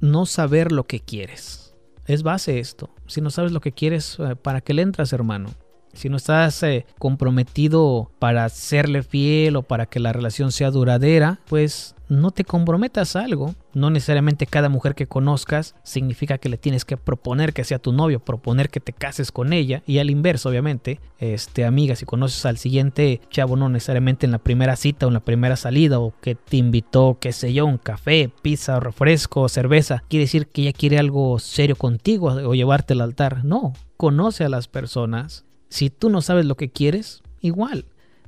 no 0.00 0.26
saber 0.26 0.72
lo 0.72 0.84
que 0.84 1.00
quieres. 1.00 1.74
Es 2.06 2.22
base 2.22 2.58
esto. 2.58 2.90
Si 3.06 3.20
no 3.20 3.30
sabes 3.30 3.52
lo 3.52 3.60
que 3.60 3.72
quieres, 3.72 4.18
eh, 4.20 4.36
¿para 4.36 4.60
qué 4.60 4.74
le 4.74 4.82
entras, 4.82 5.12
hermano? 5.12 5.50
Si 5.94 6.08
no 6.08 6.16
estás 6.16 6.62
eh, 6.62 6.86
comprometido 6.98 8.10
para 8.18 8.48
serle 8.48 9.02
fiel 9.02 9.56
o 9.56 9.62
para 9.62 9.86
que 9.86 10.00
la 10.00 10.12
relación 10.12 10.52
sea 10.52 10.70
duradera, 10.70 11.40
pues 11.46 11.94
no 12.08 12.30
te 12.30 12.44
comprometas 12.44 13.16
a 13.16 13.24
algo. 13.24 13.54
No 13.72 13.90
necesariamente 13.90 14.46
cada 14.46 14.68
mujer 14.68 14.94
que 14.94 15.06
conozcas 15.06 15.74
significa 15.82 16.38
que 16.38 16.48
le 16.48 16.58
tienes 16.58 16.84
que 16.84 16.96
proponer 16.96 17.52
que 17.52 17.64
sea 17.64 17.78
tu 17.78 17.92
novio, 17.92 18.20
proponer 18.20 18.70
que 18.70 18.80
te 18.80 18.92
cases 18.92 19.32
con 19.32 19.52
ella. 19.52 19.82
Y 19.86 19.98
al 19.98 20.10
inverso, 20.10 20.48
obviamente, 20.48 21.00
este, 21.18 21.64
amiga, 21.64 21.96
si 21.96 22.04
conoces 22.04 22.44
al 22.46 22.58
siguiente 22.58 23.20
chavo, 23.30 23.56
no 23.56 23.68
necesariamente 23.68 24.26
en 24.26 24.32
la 24.32 24.38
primera 24.38 24.76
cita 24.76 25.06
o 25.06 25.08
en 25.08 25.14
la 25.14 25.20
primera 25.20 25.56
salida, 25.56 25.98
o 25.98 26.12
que 26.20 26.34
te 26.34 26.56
invitó, 26.56 27.18
qué 27.20 27.32
sé 27.32 27.52
yo, 27.52 27.66
un 27.66 27.78
café, 27.78 28.30
pizza, 28.42 28.80
refresco, 28.80 29.48
cerveza, 29.48 30.04
quiere 30.08 30.24
decir 30.24 30.48
que 30.48 30.62
ella 30.62 30.72
quiere 30.72 30.98
algo 30.98 31.38
serio 31.38 31.76
contigo 31.76 32.28
o 32.28 32.54
llevarte 32.54 32.92
al 32.92 33.00
altar. 33.00 33.44
No, 33.44 33.72
conoce 33.96 34.44
a 34.44 34.48
las 34.48 34.68
personas. 34.68 35.44
Si 35.74 35.90
tú 35.90 36.08
no 36.08 36.22
sabes 36.22 36.46
lo 36.46 36.56
que 36.56 36.70
quieres, 36.70 37.24
igual, 37.40 37.86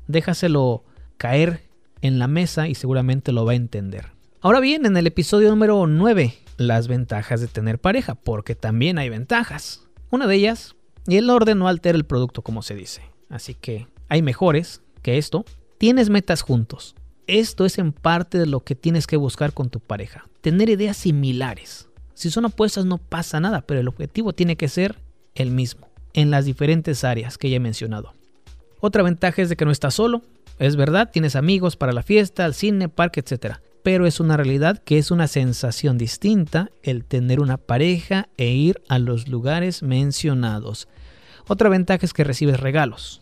déjaselo 0.09 0.83
caer 1.17 1.63
en 2.01 2.19
la 2.19 2.27
mesa 2.27 2.67
y 2.67 2.75
seguramente 2.75 3.31
lo 3.31 3.45
va 3.45 3.53
a 3.53 3.55
entender. 3.55 4.07
Ahora 4.41 4.59
bien, 4.59 4.85
en 4.85 4.97
el 4.97 5.07
episodio 5.07 5.49
número 5.51 5.87
9, 5.87 6.35
las 6.57 6.89
ventajas 6.89 7.41
de 7.41 7.47
tener 7.47 7.79
pareja, 7.79 8.17
porque 8.17 8.57
también 8.57 8.99
hay 8.99 9.11
ventajas. 9.11 9.87
Una 10.11 10.27
de 10.27 10.35
ellas, 10.35 10.75
y 11.07 11.19
el 11.19 11.31
orden 11.31 11.61
no 11.61 11.69
altera 11.69 11.97
el 11.97 12.05
producto 12.05 12.43
como 12.43 12.63
se 12.63 12.75
dice. 12.75 13.03
Así 13.29 13.55
que 13.55 13.87
hay 14.09 14.23
mejores 14.23 14.83
que 15.03 15.17
esto. 15.17 15.45
Tienes 15.79 16.11
metas 16.11 16.43
juntos. 16.43 16.97
Esto 17.29 17.65
es 17.65 17.79
en 17.79 17.93
parte 17.93 18.39
de 18.39 18.47
lo 18.47 18.65
que 18.65 18.75
tienes 18.75 19.07
que 19.07 19.17
buscar 19.17 19.53
con 19.53 19.71
tu 19.71 19.79
pareja. 19.79 20.29
Tener 20.41 20.69
ideas 20.69 20.97
similares. 20.97 21.89
Si 22.13 22.29
son 22.29 22.47
opuestas 22.47 22.87
no 22.87 22.99
pasa 22.99 23.39
nada, 23.39 23.61
pero 23.61 23.79
el 23.79 23.87
objetivo 23.87 24.33
tiene 24.33 24.57
que 24.57 24.67
ser 24.67 24.97
el 25.37 25.53
mismo, 25.53 25.87
en 26.17 26.33
las 26.33 26.47
diferentes 26.47 27.05
áreas 27.05 27.39
que 27.39 27.49
ya 27.49 27.57
he 27.57 27.61
mencionado. 27.61 28.15
Otra 28.81 29.05
ventaja 29.05 29.43
es 29.43 29.49
de 29.49 29.57
que 29.57 29.65
no 29.65 29.71
estás 29.71 29.95
solo, 29.95 30.23
Es 30.59 30.77
verdad, 30.77 31.11
tienes 31.13 31.37
amigos 31.37 31.77
para 31.77 31.93
la 31.93 32.03
fiesta, 32.03 32.47
al 32.47 32.55
cine, 32.55 32.89
parque, 32.89 33.21
etc. 33.21 33.57
Pero 33.83 34.07
es 34.07 34.21
una 34.21 34.39
realidad 34.39 34.83
que 34.83 34.97
es 34.97 35.11
una 35.11 35.29
sensación 35.29 35.99
distinta 35.99 36.71
el 36.83 37.05
tener 37.05 37.41
una 37.41 37.59
pareja 37.59 38.31
e 38.39 38.49
ir 38.53 38.81
a 38.89 38.99
los 38.99 39.29
lugares 39.29 39.83
mencionados. 39.83 40.89
Otra 41.47 41.69
ventaja 41.69 42.07
es 42.07 42.15
que 42.15 42.25
recibes 42.25 42.59
regalos. 42.59 43.21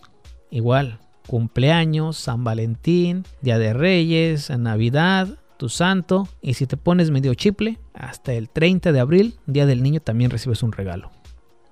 Igual, 0.53 1.01
cumpleaños, 1.27 2.19
San 2.19 2.45
Valentín, 2.45 3.25
Día 3.43 3.59
de 3.59 3.75
Reyes, 3.75 4.51
Navidad, 4.51 5.37
tu 5.57 5.69
santo. 5.69 6.29
Y 6.41 6.55
si 6.55 6.69
te 6.69 6.77
pones 6.77 7.11
medio 7.11 7.35
chiple, 7.35 7.79
hasta 7.95 8.33
el 8.33 8.49
30 8.49 8.93
de 8.93 9.01
abril, 9.01 9.35
Día 9.47 9.67
del 9.67 9.83
Niño, 9.83 9.99
también 9.99 10.31
recibes 10.31 10.63
un 10.63 10.71
regalo. 10.71 11.11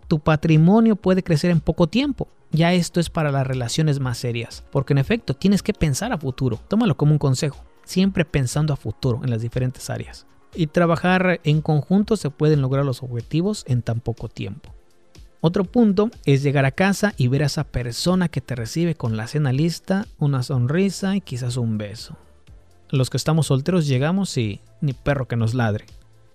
Tu 0.09 0.19
patrimonio 0.19 0.97
puede 0.97 1.23
crecer 1.23 1.51
en 1.51 1.61
poco 1.61 1.87
tiempo. 1.87 2.29
Ya 2.51 2.73
esto 2.75 3.01
es 3.01 3.09
para 3.09 3.33
las 3.33 3.47
relaciones 3.47 3.99
más 3.99 4.19
serias, 4.19 4.62
porque 4.71 4.93
en 4.93 4.99
efecto 4.99 5.35
tienes 5.35 5.62
que 5.62 5.73
pensar 5.73 6.12
a 6.12 6.19
futuro. 6.19 6.61
Tómalo 6.69 6.97
como 6.97 7.12
un 7.12 7.19
consejo, 7.19 7.65
siempre 7.85 8.25
pensando 8.25 8.75
a 8.75 8.77
futuro 8.77 9.21
en 9.25 9.31
las 9.31 9.41
diferentes 9.41 9.88
áreas. 9.88 10.27
Y 10.55 10.67
trabajar 10.67 11.41
en 11.45 11.62
conjunto 11.62 12.17
se 12.17 12.29
pueden 12.29 12.61
lograr 12.61 12.85
los 12.85 13.03
objetivos 13.03 13.65
en 13.67 13.81
tan 13.81 14.01
poco 14.01 14.29
tiempo. 14.29 14.71
Otro 15.41 15.65
punto 15.65 16.11
es 16.25 16.43
llegar 16.43 16.65
a 16.67 16.71
casa 16.71 17.15
y 17.17 17.27
ver 17.27 17.43
a 17.43 17.47
esa 17.47 17.65
persona 17.65 18.29
que 18.29 18.41
te 18.41 18.55
recibe 18.55 18.95
con 18.95 19.17
la 19.17 19.27
cena 19.27 19.53
lista, 19.53 20.07
una 20.19 20.43
sonrisa 20.43 21.17
y 21.17 21.21
quizás 21.21 21.57
un 21.57 21.79
beso. 21.79 22.17
Los 22.91 23.11
que 23.11 23.17
estamos 23.17 23.47
solteros 23.47 23.88
llegamos 23.88 24.37
y 24.37 24.61
ni 24.81 24.93
perro 24.93 25.27
que 25.27 25.37
nos 25.37 25.55
ladre. 25.55 25.87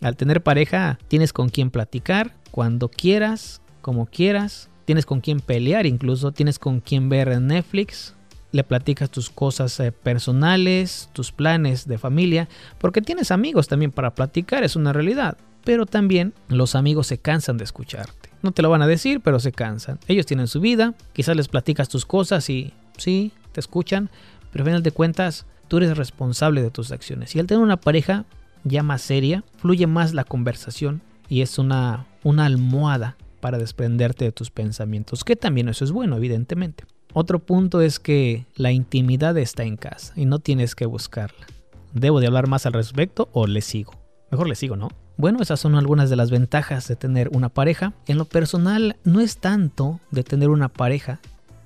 Al 0.01 0.15
tener 0.15 0.43
pareja 0.43 0.99
tienes 1.07 1.33
con 1.33 1.49
quien 1.49 1.71
platicar 1.71 2.33
cuando 2.51 2.89
quieras, 2.89 3.62
como 3.81 4.05
quieras, 4.05 4.69
tienes 4.86 5.05
con 5.05 5.21
quien 5.21 5.39
pelear 5.39 5.86
incluso, 5.86 6.31
tienes 6.31 6.60
con 6.60 6.79
quien 6.79 7.10
ver 7.10 7.41
Netflix, 7.41 8.13
le 8.51 8.63
platicas 8.63 9.10
tus 9.10 9.29
cosas 9.29 9.79
eh, 9.79 9.91
personales, 9.91 11.10
tus 11.13 11.31
planes 11.31 11.88
de 11.88 11.97
familia, 11.97 12.47
porque 12.79 13.01
tienes 13.01 13.31
amigos 13.31 13.67
también 13.67 13.91
para 13.91 14.15
platicar, 14.15 14.63
es 14.63 14.75
una 14.75 14.93
realidad. 14.93 15.38
Pero 15.63 15.86
también 15.86 16.33
los 16.47 16.75
amigos 16.75 17.07
se 17.07 17.17
cansan 17.17 17.57
de 17.57 17.65
escucharte. 17.65 18.29
No 18.41 18.51
te 18.51 18.62
lo 18.62 18.69
van 18.69 18.81
a 18.81 18.88
decir, 18.88 19.19
pero 19.19 19.39
se 19.39 19.51
cansan. 19.51 19.99
Ellos 20.07 20.25
tienen 20.25 20.47
su 20.47 20.62
vida, 20.62 20.93
quizás 21.12 21.36
les 21.36 21.49
platicas 21.49 21.89
tus 21.89 22.05
cosas 22.05 22.49
y 22.49 22.71
sí, 22.97 23.33
te 23.51 23.60
escuchan, 23.60 24.10
pero 24.51 24.63
al 24.63 24.69
final 24.69 24.83
de 24.83 24.91
cuentas 24.91 25.45
tú 25.67 25.77
eres 25.77 25.97
responsable 25.97 26.62
de 26.62 26.71
tus 26.71 26.91
acciones. 26.91 27.36
Y 27.36 27.39
al 27.39 27.47
tener 27.47 27.62
una 27.62 27.77
pareja 27.77 28.25
ya 28.69 28.84
más 28.84 29.01
seria, 29.01 29.43
fluye 29.58 29.88
más 29.88 30.13
la 30.13 30.23
conversación 30.23 31.01
y 31.30 31.41
es 31.41 31.60
una, 31.60 32.06
una 32.23 32.45
almohada 32.45 33.17
para 33.39 33.58
desprenderte 33.58 34.25
de 34.25 34.32
tus 34.32 34.49
pensamientos, 34.49 35.23
que 35.23 35.36
también 35.36 35.69
eso 35.69 35.84
es 35.84 35.91
bueno, 35.91 36.17
evidentemente. 36.17 36.86
Otro 37.13 37.39
punto 37.39 37.82
es 37.82 37.99
que 37.99 38.45
la 38.56 38.71
intimidad 38.71 39.38
está 39.38 39.63
en 39.63 39.77
casa 39.77 40.13
y 40.15 40.25
no 40.25 40.39
tienes 40.39 40.75
que 40.75 40.86
buscarla. 40.86 41.47
¿Debo 41.93 42.19
de 42.19 42.27
hablar 42.27 42.47
más 42.47 42.65
al 42.65 42.73
respecto 42.73 43.30
o 43.32 43.47
le 43.47 43.62
sigo? 43.62 43.93
Mejor 44.30 44.47
le 44.47 44.56
sigo, 44.56 44.75
¿no? 44.75 44.89
Bueno, 45.15 45.41
esas 45.41 45.60
son 45.60 45.75
algunas 45.75 46.12
de 46.12 46.15
las 46.15 46.30
ventajas 46.30 46.88
de 46.88 46.95
tener 46.95 47.30
una 47.34 47.49
pareja. 47.49 47.93
En 48.06 48.17
lo 48.17 48.25
personal, 48.25 48.97
no 49.03 49.19
es 49.19 49.38
tanto 49.38 49.99
de 50.12 50.23
tener 50.23 50.49
una 50.49 50.69
pareja, 50.69 51.19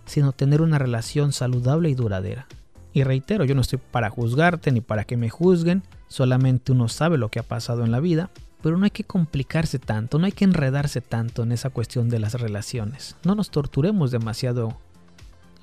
sino 0.05 0.31
tener 0.31 0.61
una 0.61 0.77
relación 0.77 1.33
saludable 1.33 1.89
y 1.89 1.95
duradera. 1.95 2.47
Y 2.93 3.03
reitero, 3.03 3.43
yo 3.43 3.55
no 3.55 3.61
estoy 3.61 3.79
para 3.91 4.09
juzgarte 4.09 4.71
ni 4.71 4.79
para 4.79 5.03
que 5.03 5.17
me 5.17 5.29
juzguen, 5.29 5.83
solamente 6.11 6.73
uno 6.73 6.89
sabe 6.89 7.17
lo 7.17 7.29
que 7.29 7.39
ha 7.39 7.43
pasado 7.43 7.85
en 7.85 7.91
la 7.91 8.01
vida, 8.01 8.29
pero 8.61 8.75
no 8.75 8.83
hay 8.83 8.91
que 8.91 9.05
complicarse 9.05 9.79
tanto, 9.79 10.19
no 10.19 10.25
hay 10.25 10.33
que 10.33 10.43
enredarse 10.43 10.99
tanto 10.99 11.43
en 11.43 11.53
esa 11.53 11.69
cuestión 11.69 12.09
de 12.09 12.19
las 12.19 12.33
relaciones. 12.33 13.15
No 13.23 13.33
nos 13.33 13.49
torturemos 13.49 14.11
demasiado 14.11 14.77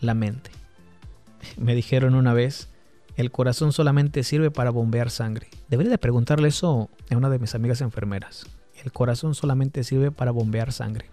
la 0.00 0.14
mente. 0.14 0.50
Me 1.58 1.74
dijeron 1.74 2.14
una 2.14 2.32
vez 2.32 2.68
el 3.16 3.30
corazón 3.30 3.72
solamente 3.72 4.22
sirve 4.22 4.50
para 4.50 4.70
bombear 4.70 5.10
sangre. 5.10 5.48
Debería 5.68 5.90
de 5.90 5.98
preguntarle 5.98 6.48
eso 6.48 6.88
a 7.10 7.16
una 7.16 7.28
de 7.28 7.38
mis 7.38 7.54
amigas 7.54 7.82
enfermeras. 7.82 8.46
El 8.82 8.90
corazón 8.90 9.34
solamente 9.34 9.84
sirve 9.84 10.10
para 10.10 10.30
bombear 10.30 10.72
sangre. 10.72 11.10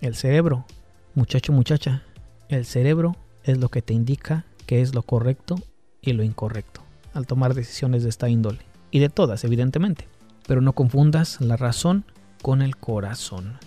El 0.00 0.16
cerebro, 0.16 0.66
muchacho, 1.14 1.52
muchacha, 1.52 2.02
el 2.48 2.64
cerebro 2.64 3.14
es 3.44 3.58
lo 3.58 3.68
que 3.68 3.80
te 3.80 3.94
indica 3.94 4.44
qué 4.66 4.80
es 4.80 4.92
lo 4.92 5.02
correcto 5.02 5.54
y 6.00 6.14
lo 6.14 6.24
incorrecto 6.24 6.82
al 7.14 7.28
tomar 7.28 7.54
decisiones 7.54 8.02
de 8.02 8.08
esta 8.08 8.28
índole. 8.28 8.71
Y 8.92 9.00
de 9.00 9.08
todas, 9.08 9.42
evidentemente. 9.42 10.06
Pero 10.46 10.60
no 10.60 10.74
confundas 10.74 11.40
la 11.40 11.56
razón 11.56 12.04
con 12.42 12.62
el 12.62 12.76
corazón. 12.76 13.58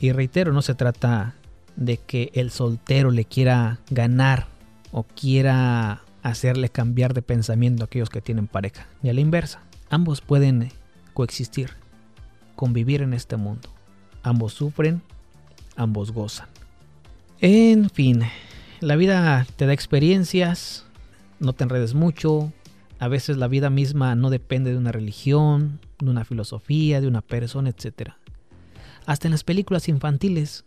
Y 0.00 0.12
reitero, 0.12 0.52
no 0.54 0.62
se 0.62 0.74
trata 0.74 1.34
de 1.76 1.98
que 1.98 2.30
el 2.34 2.50
soltero 2.50 3.10
le 3.10 3.26
quiera 3.26 3.80
ganar 3.90 4.46
o 4.92 5.02
quiera 5.02 6.02
hacerle 6.22 6.68
cambiar 6.70 7.12
de 7.12 7.22
pensamiento 7.22 7.82
a 7.82 7.86
aquellos 7.86 8.10
que 8.10 8.20
tienen 8.22 8.46
pareja, 8.46 8.86
ni 9.02 9.10
a 9.10 9.12
la 9.12 9.20
inversa. 9.20 9.60
Ambos 9.90 10.20
pueden 10.20 10.70
coexistir, 11.12 11.70
convivir 12.54 13.02
en 13.02 13.12
este 13.12 13.36
mundo. 13.36 13.68
Ambos 14.22 14.54
sufren, 14.54 15.02
ambos 15.76 16.12
gozan. 16.12 16.48
En 17.40 17.90
fin, 17.90 18.22
la 18.80 18.96
vida 18.96 19.46
te 19.56 19.66
da 19.66 19.72
experiencias, 19.72 20.86
no 21.40 21.52
te 21.52 21.64
enredes 21.64 21.94
mucho. 21.94 22.52
A 22.98 23.08
veces 23.08 23.36
la 23.36 23.48
vida 23.48 23.70
misma 23.70 24.14
no 24.14 24.30
depende 24.30 24.70
de 24.70 24.78
una 24.78 24.92
religión, 24.92 25.80
de 25.98 26.10
una 26.10 26.24
filosofía, 26.24 27.00
de 27.00 27.08
una 27.08 27.20
persona, 27.20 27.70
etc. 27.70 28.12
Hasta 29.06 29.28
en 29.28 29.32
las 29.32 29.44
películas 29.44 29.88
infantiles 29.88 30.64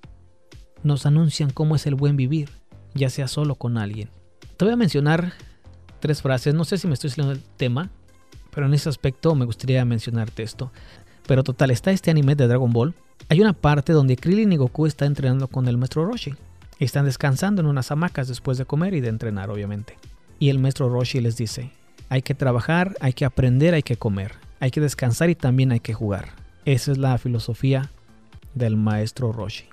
nos 0.84 1.06
anuncian 1.06 1.50
cómo 1.50 1.76
es 1.76 1.88
el 1.88 1.96
buen 1.96 2.18
vivir, 2.18 2.50
ya 2.94 3.10
sea 3.10 3.28
solo 3.28 3.56
con 3.56 3.78
alguien. 3.78 4.10
Te 4.58 4.66
voy 4.66 4.74
a 4.74 4.78
mencionar 4.78 5.34
tres 6.00 6.22
frases. 6.22 6.54
No 6.54 6.66
sé 6.66 6.78
si 6.78 6.88
me 6.88 6.94
estoy 6.94 7.10
saliendo 7.10 7.34
del 7.34 7.44
tema, 7.58 7.90
pero 8.54 8.68
en 8.68 8.74
ese 8.74 8.90
aspecto 8.90 9.36
me 9.36 9.46
gustaría 9.46 9.84
mencionarte 9.86 10.44
esto. 10.44 10.72
Pero 11.28 11.44
total, 11.44 11.72
está 11.72 11.92
este 11.92 12.12
anime 12.12 12.36
de 12.36 12.48
Dragon 12.48 12.72
Ball. 12.72 12.94
Hay 13.30 13.42
una 13.42 13.54
parte 13.54 13.94
donde 13.94 14.16
Krillin 14.16 14.54
y 14.54 14.58
Goku 14.58 14.86
están 14.86 15.10
entrenando 15.10 15.48
con 15.48 15.68
el 15.68 15.78
maestro 15.78 16.06
Roshi. 16.06 16.34
Están 16.80 17.06
descansando 17.06 17.62
en 17.62 17.68
unas 17.68 17.92
hamacas 17.92 18.28
después 18.28 18.58
de 18.58 18.66
comer 18.66 18.94
y 18.94 19.02
de 19.02 19.10
entrenar, 19.10 19.50
obviamente. 19.50 19.98
Y 20.40 20.50
el 20.50 20.60
maestro 20.60 20.90
Roshi 20.90 21.20
les 21.20 21.36
dice, 21.36 21.72
hay 22.10 22.22
que 22.22 22.34
trabajar, 22.34 22.96
hay 23.00 23.14
que 23.14 23.26
aprender, 23.26 23.74
hay 23.74 23.84
que 23.84 23.98
comer, 23.98 24.34
hay 24.60 24.72
que 24.72 24.82
descansar 24.82 25.30
y 25.30 25.36
también 25.36 25.72
hay 25.72 25.80
que 25.80 25.94
jugar. 25.94 26.30
Esa 26.66 26.92
es 26.92 26.98
la 26.98 27.18
filosofía 27.18 27.92
del 28.54 28.76
maestro 28.76 29.32
Roshi. 29.32 29.66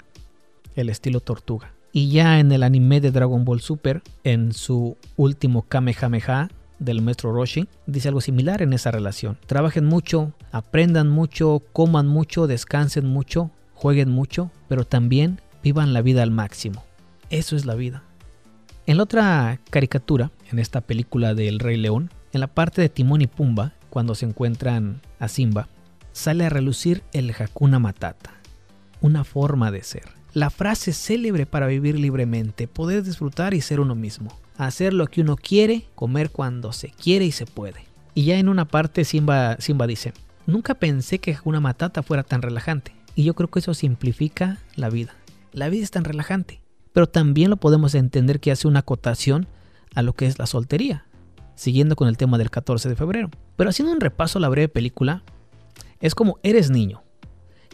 El 0.77 0.89
estilo 0.89 1.21
tortuga. 1.21 1.73
Y 1.93 2.11
ya 2.11 2.41
en 2.41 2.51
el 2.51 2.65
anime 2.65 3.01
de 3.01 3.13
Dragon 3.13 3.45
Ball 3.45 3.61
Super, 3.61 4.03
en 4.25 4.53
su 4.53 4.97
último 5.17 5.63
Kamehameha 5.63 6.51
del 6.81 7.03
maestro 7.03 7.33
Roshi, 7.33 7.69
dice 7.87 8.09
algo 8.09 8.21
similar 8.21 8.63
en 8.63 8.73
esa 8.73 8.91
relación. 8.91 9.39
Trabajen 9.47 9.85
mucho, 9.85 10.33
aprendan 10.51 11.09
mucho, 11.09 11.63
coman 11.73 12.09
mucho, 12.09 12.49
descansen 12.49 13.07
mucho, 13.07 13.51
jueguen 13.75 14.11
mucho, 14.11 14.51
pero 14.69 14.85
también 14.85 15.41
vivan 15.63 15.93
la 15.93 16.03
vida 16.03 16.25
al 16.25 16.33
máximo. 16.33 16.83
Eso 17.31 17.55
es 17.55 17.65
la 17.65 17.77
vida. 17.77 18.03
En 18.87 18.97
la 18.99 19.05
otra 19.05 19.61
caricatura, 19.71 20.31
en 20.51 20.59
esta 20.59 20.81
película 20.81 21.35
del 21.35 21.59
Rey 21.59 21.77
León, 21.77 22.11
en 22.35 22.41
la 22.41 22.49
parte 22.49 22.83
de 22.83 22.89
Timón 22.89 23.23
y 23.23 23.27
Pumba, 23.27 23.73
cuando 23.91 24.15
se 24.15 24.27
encuentran 24.27 25.01
a 25.19 25.29
Simba, 25.29 25.69
sale 26.13 26.45
a 26.45 26.51
relucir 26.51 27.03
el 27.13 27.31
Hakuna 27.31 27.79
Matata, 27.79 28.35
una 29.01 29.25
forma 29.25 29.71
de 29.71 29.83
ser 29.83 30.25
la 30.35 30.51
frase 30.51 30.93
célebre 30.93 31.47
para 31.47 31.69
vivir 31.69 31.97
libremente, 31.99 32.67
poder 32.67 33.05
disfrutar 33.05 33.55
y 33.55 33.61
ser 33.61 33.79
uno 33.79 33.95
mismo, 33.95 34.37
hacer 34.59 34.93
lo 34.93 35.07
que 35.07 35.21
uno 35.21 35.37
quiere, 35.37 35.87
comer 35.95 36.31
cuando 36.31 36.73
se 36.73 36.91
quiere 36.91 37.25
y 37.25 37.31
se 37.31 37.47
puede. 37.47 37.85
Y 38.15 38.25
ya 38.25 38.39
en 38.39 38.49
una 38.49 38.65
parte 38.67 39.05
Simba, 39.05 39.57
Simba 39.61 39.87
dice, 39.87 40.13
nunca 40.47 40.75
pensé 40.75 41.21
que 41.21 41.39
una 41.45 41.61
matata 41.61 42.03
fuera 42.03 42.25
tan 42.25 42.43
relajante. 42.43 42.95
Y 43.15 43.23
yo 43.23 43.35
creo 43.35 43.49
que 43.49 43.61
eso 43.61 43.75
simplifica 43.75 44.59
la 44.75 44.91
vida. 44.91 45.15
La 45.53 45.69
vida 45.69 45.85
es 45.85 45.93
tan 45.93 46.05
relajante. 46.05 46.61
Pero 46.93 47.09
también 47.09 47.49
lo 47.51 47.57
podemos 47.57 47.95
entender 47.95 48.41
que 48.41 48.51
hace 48.51 48.67
una 48.67 48.81
acotación 48.81 49.47
a 49.95 50.03
lo 50.03 50.15
que 50.15 50.27
es 50.27 50.41
la 50.41 50.47
soltería, 50.47 51.04
siguiendo 51.55 51.97
con 51.97 52.09
el 52.09 52.17
tema 52.17 52.39
del 52.39 52.51
14 52.51 52.89
de 52.89 52.97
febrero. 52.97 53.31
Pero 53.57 53.71
haciendo 53.71 53.93
un 53.93 54.01
repaso 54.01 54.39
a 54.39 54.41
la 54.41 54.49
breve 54.49 54.69
película, 54.69 55.23
es 56.01 56.15
como 56.15 56.39
eres 56.43 56.71
niño, 56.71 57.03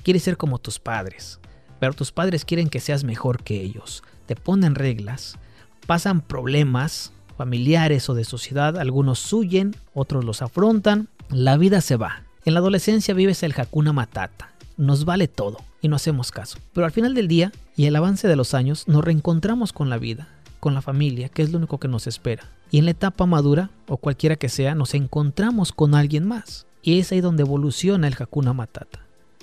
quieres 0.03 0.23
ser 0.23 0.37
como 0.37 0.59
tus 0.59 0.79
padres, 0.79 1.41
pero 1.79 1.93
tus 1.93 2.13
padres 2.13 2.45
quieren 2.45 2.69
que 2.69 2.81
seas 2.81 3.05
mejor 3.05 3.43
que 3.43 3.61
ellos. 3.61 4.03
Te 4.27 4.37
ponen 4.37 4.75
reglas, 4.75 5.39
pasan 5.87 6.21
problemas 6.21 7.13
familiares 7.37 8.09
o 8.11 8.15
de 8.15 8.25
sociedad, 8.25 8.77
algunos 8.77 9.33
huyen, 9.33 9.75
otros 9.95 10.25
los 10.25 10.43
afrontan, 10.43 11.09
la 11.31 11.57
vida 11.57 11.81
se 11.81 11.97
va. 11.97 12.23
En 12.45 12.55
la 12.55 12.61
adolescencia 12.61 13.15
vives 13.15 13.43
el 13.43 13.55
Hakuna 13.57 13.93
Matata, 13.93 14.53
nos 14.77 15.05
vale 15.05 15.27
todo 15.27 15.59
y 15.81 15.89
no 15.89 15.97
hacemos 15.97 16.31
caso. 16.31 16.59
Pero 16.73 16.85
al 16.85 16.93
final 16.93 17.15
del 17.15 17.29
día 17.29 17.53
y 17.77 17.87
el 17.87 17.97
avance 17.97 18.29
de 18.29 18.37
los 18.37 18.55
años 18.55 18.87
nos 18.89 19.05
reencontramos 19.05 19.73
con 19.73 19.89
la 19.91 19.99
vida, 19.99 20.29
con 20.61 20.75
la 20.75 20.83
familia, 20.83 21.29
que 21.29 21.43
es 21.43 21.51
lo 21.51 21.59
único 21.59 21.79
que 21.79 21.89
nos 21.89 22.07
espera. 22.07 22.45
Y 22.71 22.79
en 22.79 22.85
la 22.85 22.93
etapa 22.93 23.27
madura, 23.27 23.71
o 23.89 23.97
cualquiera 23.97 24.37
que 24.37 24.49
sea, 24.49 24.75
nos 24.75 24.95
encontramos 24.95 25.73
con 25.73 25.95
alguien 25.95 26.27
más. 26.27 26.67
Y 26.83 26.99
es 26.99 27.13
ahí 27.13 27.21
donde 27.21 27.43
evoluciona 27.43 28.07
el 28.07 28.17
Hakuna 28.19 28.53
Matata. 28.53 29.01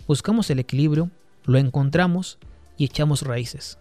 Buscamos 0.08 0.50
el 0.50 0.60
equilibrio 0.60 1.12
lo 1.48 1.58
encontramos 1.58 2.38
y 2.78 2.86
echamos 2.86 3.24
raíces. 3.24 3.80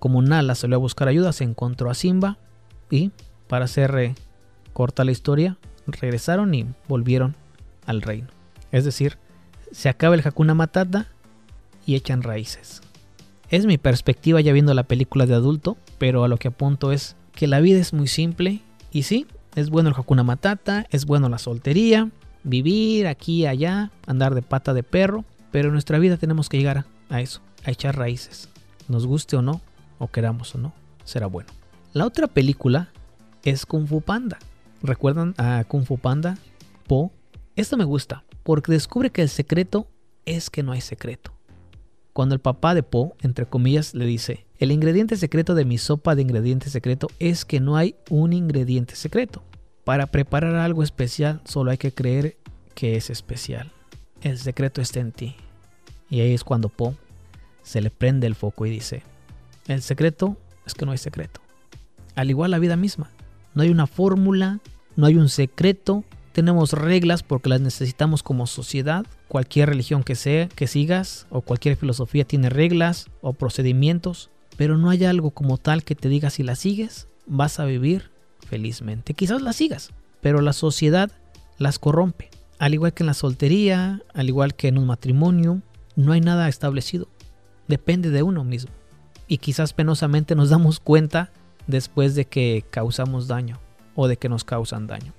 Como 0.00 0.22
Nala 0.22 0.54
salió 0.54 0.76
a 0.76 0.80
buscar 0.80 1.06
ayuda, 1.06 1.32
se 1.32 1.44
encontró 1.44 1.90
a 1.90 1.94
Simba 1.94 2.38
y 2.90 3.12
Para 3.46 3.66
hacer 3.66 3.94
eh, 3.98 4.14
corta 4.72 5.04
la 5.04 5.10
historia, 5.10 5.56
regresaron 5.86 6.54
y 6.54 6.66
volvieron 6.86 7.34
al 7.86 8.02
reino. 8.02 8.28
Es 8.72 8.84
decir, 8.84 9.16
se 9.72 9.88
acaba 9.88 10.14
el 10.14 10.26
Hakuna 10.26 10.54
Matata 10.54 11.06
y 11.86 11.94
echan 11.94 12.22
raíces. 12.22 12.82
Es 13.48 13.64
mi 13.64 13.78
perspectiva 13.78 14.40
ya 14.42 14.52
viendo 14.52 14.74
la 14.74 14.82
película 14.82 15.24
de 15.24 15.34
adulto, 15.34 15.78
pero 15.98 16.24
a 16.24 16.28
lo 16.28 16.36
que 16.36 16.48
apunto 16.48 16.92
es 16.92 17.16
que 17.38 17.46
la 17.46 17.60
vida 17.60 17.78
es 17.78 17.92
muy 17.92 18.08
simple 18.08 18.62
y 18.90 19.04
sí, 19.04 19.28
es 19.54 19.70
bueno 19.70 19.90
el 19.90 19.94
Hakuna 19.94 20.24
Matata, 20.24 20.88
es 20.90 21.06
bueno 21.06 21.28
la 21.28 21.38
soltería, 21.38 22.10
vivir 22.42 23.06
aquí 23.06 23.42
y 23.42 23.46
allá, 23.46 23.92
andar 24.08 24.34
de 24.34 24.42
pata 24.42 24.74
de 24.74 24.82
perro, 24.82 25.24
pero 25.52 25.68
en 25.68 25.74
nuestra 25.74 26.00
vida 26.00 26.16
tenemos 26.16 26.48
que 26.48 26.58
llegar 26.58 26.84
a 27.08 27.20
eso, 27.20 27.40
a 27.64 27.70
echar 27.70 27.96
raíces. 27.96 28.48
Nos 28.88 29.06
guste 29.06 29.36
o 29.36 29.42
no, 29.42 29.60
o 30.00 30.08
queramos 30.08 30.52
o 30.56 30.58
no, 30.58 30.72
será 31.04 31.28
bueno. 31.28 31.48
La 31.92 32.06
otra 32.06 32.26
película 32.26 32.88
es 33.44 33.66
Kung 33.66 33.86
Fu 33.86 34.00
Panda. 34.00 34.40
¿Recuerdan 34.82 35.36
a 35.38 35.62
Kung 35.62 35.84
Fu 35.84 35.96
Panda? 35.96 36.38
Po. 36.88 37.12
Esto 37.54 37.76
me 37.76 37.84
gusta, 37.84 38.24
porque 38.42 38.72
descubre 38.72 39.10
que 39.10 39.22
el 39.22 39.28
secreto 39.28 39.86
es 40.26 40.50
que 40.50 40.64
no 40.64 40.72
hay 40.72 40.80
secreto 40.80 41.37
cuando 42.18 42.34
el 42.34 42.40
papá 42.40 42.74
de 42.74 42.82
Po, 42.82 43.14
entre 43.20 43.46
comillas, 43.46 43.94
le 43.94 44.04
dice, 44.04 44.44
el 44.58 44.72
ingrediente 44.72 45.16
secreto 45.16 45.54
de 45.54 45.64
mi 45.64 45.78
sopa 45.78 46.16
de 46.16 46.22
ingrediente 46.22 46.68
secreto 46.68 47.06
es 47.20 47.44
que 47.44 47.60
no 47.60 47.76
hay 47.76 47.94
un 48.10 48.32
ingrediente 48.32 48.96
secreto. 48.96 49.44
Para 49.84 50.08
preparar 50.08 50.56
algo 50.56 50.82
especial 50.82 51.40
solo 51.44 51.70
hay 51.70 51.78
que 51.78 51.92
creer 51.94 52.36
que 52.74 52.96
es 52.96 53.08
especial. 53.08 53.70
El 54.20 54.36
secreto 54.36 54.80
está 54.80 54.98
en 54.98 55.12
ti. 55.12 55.36
Y 56.10 56.18
ahí 56.18 56.34
es 56.34 56.42
cuando 56.42 56.70
Po 56.70 56.96
se 57.62 57.80
le 57.80 57.90
prende 57.90 58.26
el 58.26 58.34
foco 58.34 58.66
y 58.66 58.70
dice, 58.70 59.04
el 59.68 59.80
secreto 59.80 60.36
es 60.66 60.74
que 60.74 60.86
no 60.86 60.90
hay 60.90 60.98
secreto. 60.98 61.40
Al 62.16 62.30
igual 62.30 62.50
la 62.50 62.58
vida 62.58 62.74
misma. 62.74 63.12
No 63.54 63.62
hay 63.62 63.68
una 63.68 63.86
fórmula, 63.86 64.58
no 64.96 65.06
hay 65.06 65.14
un 65.14 65.28
secreto, 65.28 66.02
tenemos 66.38 66.72
reglas 66.72 67.24
porque 67.24 67.48
las 67.48 67.60
necesitamos 67.60 68.22
como 68.22 68.46
sociedad. 68.46 69.04
Cualquier 69.26 69.70
religión 69.70 70.04
que 70.04 70.14
sea, 70.14 70.46
que 70.46 70.68
sigas, 70.68 71.26
o 71.30 71.40
cualquier 71.40 71.74
filosofía 71.74 72.24
tiene 72.24 72.48
reglas 72.48 73.06
o 73.22 73.32
procedimientos, 73.32 74.30
pero 74.56 74.78
no 74.78 74.88
hay 74.88 75.04
algo 75.04 75.32
como 75.32 75.58
tal 75.58 75.82
que 75.82 75.96
te 75.96 76.08
diga 76.08 76.30
si 76.30 76.44
la 76.44 76.54
sigues, 76.54 77.08
vas 77.26 77.58
a 77.58 77.64
vivir 77.64 78.12
felizmente. 78.46 79.14
Quizás 79.14 79.42
las 79.42 79.56
sigas, 79.56 79.90
pero 80.20 80.40
la 80.40 80.52
sociedad 80.52 81.10
las 81.58 81.80
corrompe. 81.80 82.30
Al 82.60 82.72
igual 82.72 82.94
que 82.94 83.02
en 83.02 83.08
la 83.08 83.14
soltería, 83.14 84.00
al 84.14 84.28
igual 84.28 84.54
que 84.54 84.68
en 84.68 84.78
un 84.78 84.86
matrimonio, 84.86 85.60
no 85.96 86.12
hay 86.12 86.20
nada 86.20 86.48
establecido. 86.48 87.08
Depende 87.66 88.10
de 88.10 88.22
uno 88.22 88.44
mismo. 88.44 88.70
Y 89.26 89.38
quizás 89.38 89.72
penosamente 89.72 90.36
nos 90.36 90.50
damos 90.50 90.78
cuenta 90.78 91.32
después 91.66 92.14
de 92.14 92.26
que 92.26 92.64
causamos 92.70 93.26
daño 93.26 93.58
o 93.96 94.06
de 94.06 94.16
que 94.18 94.28
nos 94.28 94.44
causan 94.44 94.86
daño. 94.86 95.14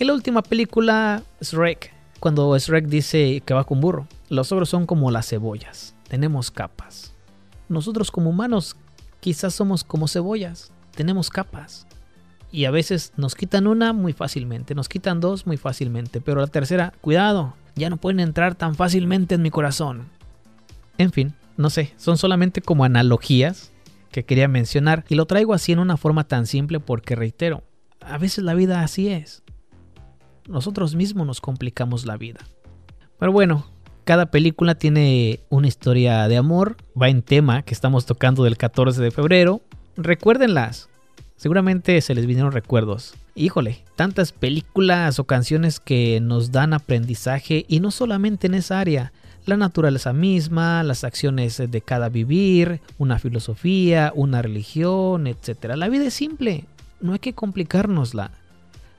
En 0.00 0.06
la 0.06 0.14
última 0.14 0.40
película, 0.40 1.22
Shrek, 1.42 1.92
cuando 2.20 2.56
Shrek 2.56 2.86
dice 2.86 3.42
que 3.44 3.52
va 3.52 3.64
con 3.64 3.82
burro, 3.82 4.08
los 4.30 4.50
ogros 4.50 4.70
son 4.70 4.86
como 4.86 5.10
las 5.10 5.28
cebollas, 5.28 5.94
tenemos 6.08 6.50
capas. 6.50 7.12
Nosotros 7.68 8.10
como 8.10 8.30
humanos 8.30 8.76
quizás 9.20 9.52
somos 9.52 9.84
como 9.84 10.08
cebollas, 10.08 10.72
tenemos 10.96 11.28
capas. 11.28 11.86
Y 12.50 12.64
a 12.64 12.70
veces 12.70 13.12
nos 13.18 13.34
quitan 13.34 13.66
una 13.66 13.92
muy 13.92 14.14
fácilmente, 14.14 14.74
nos 14.74 14.88
quitan 14.88 15.20
dos 15.20 15.46
muy 15.46 15.58
fácilmente, 15.58 16.22
pero 16.22 16.40
la 16.40 16.46
tercera, 16.46 16.94
cuidado, 17.02 17.52
ya 17.76 17.90
no 17.90 17.98
pueden 17.98 18.20
entrar 18.20 18.54
tan 18.54 18.76
fácilmente 18.76 19.34
en 19.34 19.42
mi 19.42 19.50
corazón. 19.50 20.08
En 20.96 21.12
fin, 21.12 21.34
no 21.58 21.68
sé, 21.68 21.92
son 21.98 22.16
solamente 22.16 22.62
como 22.62 22.84
analogías 22.84 23.70
que 24.10 24.24
quería 24.24 24.48
mencionar 24.48 25.04
y 25.10 25.14
lo 25.14 25.26
traigo 25.26 25.52
así 25.52 25.72
en 25.72 25.78
una 25.78 25.98
forma 25.98 26.24
tan 26.24 26.46
simple 26.46 26.80
porque 26.80 27.16
reitero, 27.16 27.64
a 28.00 28.16
veces 28.16 28.44
la 28.44 28.54
vida 28.54 28.82
así 28.82 29.08
es 29.08 29.42
nosotros 30.50 30.94
mismos 30.94 31.26
nos 31.26 31.40
complicamos 31.40 32.04
la 32.04 32.16
vida. 32.16 32.40
Pero 33.18 33.32
bueno, 33.32 33.66
cada 34.04 34.26
película 34.26 34.74
tiene 34.74 35.40
una 35.48 35.68
historia 35.68 36.26
de 36.26 36.36
amor, 36.36 36.76
va 37.00 37.08
en 37.08 37.22
tema 37.22 37.62
que 37.62 37.74
estamos 37.74 38.06
tocando 38.06 38.44
del 38.44 38.56
14 38.56 39.00
de 39.00 39.10
febrero. 39.10 39.60
Recuérdenlas, 39.96 40.88
seguramente 41.36 42.00
se 42.00 42.14
les 42.14 42.26
vinieron 42.26 42.52
recuerdos. 42.52 43.14
Híjole, 43.34 43.84
tantas 43.96 44.32
películas 44.32 45.18
o 45.18 45.24
canciones 45.24 45.80
que 45.80 46.20
nos 46.20 46.50
dan 46.50 46.72
aprendizaje 46.72 47.64
y 47.68 47.80
no 47.80 47.90
solamente 47.90 48.48
en 48.48 48.54
esa 48.54 48.80
área, 48.80 49.12
la 49.46 49.56
naturaleza 49.56 50.12
misma, 50.12 50.82
las 50.82 51.04
acciones 51.04 51.58
de 51.58 51.80
cada 51.80 52.08
vivir, 52.08 52.80
una 52.98 53.18
filosofía, 53.18 54.12
una 54.14 54.42
religión, 54.42 55.26
etc. 55.26 55.76
La 55.76 55.88
vida 55.88 56.06
es 56.06 56.14
simple, 56.14 56.64
no 57.00 57.12
hay 57.12 57.18
que 57.18 57.32
complicárnosla. 57.32 58.32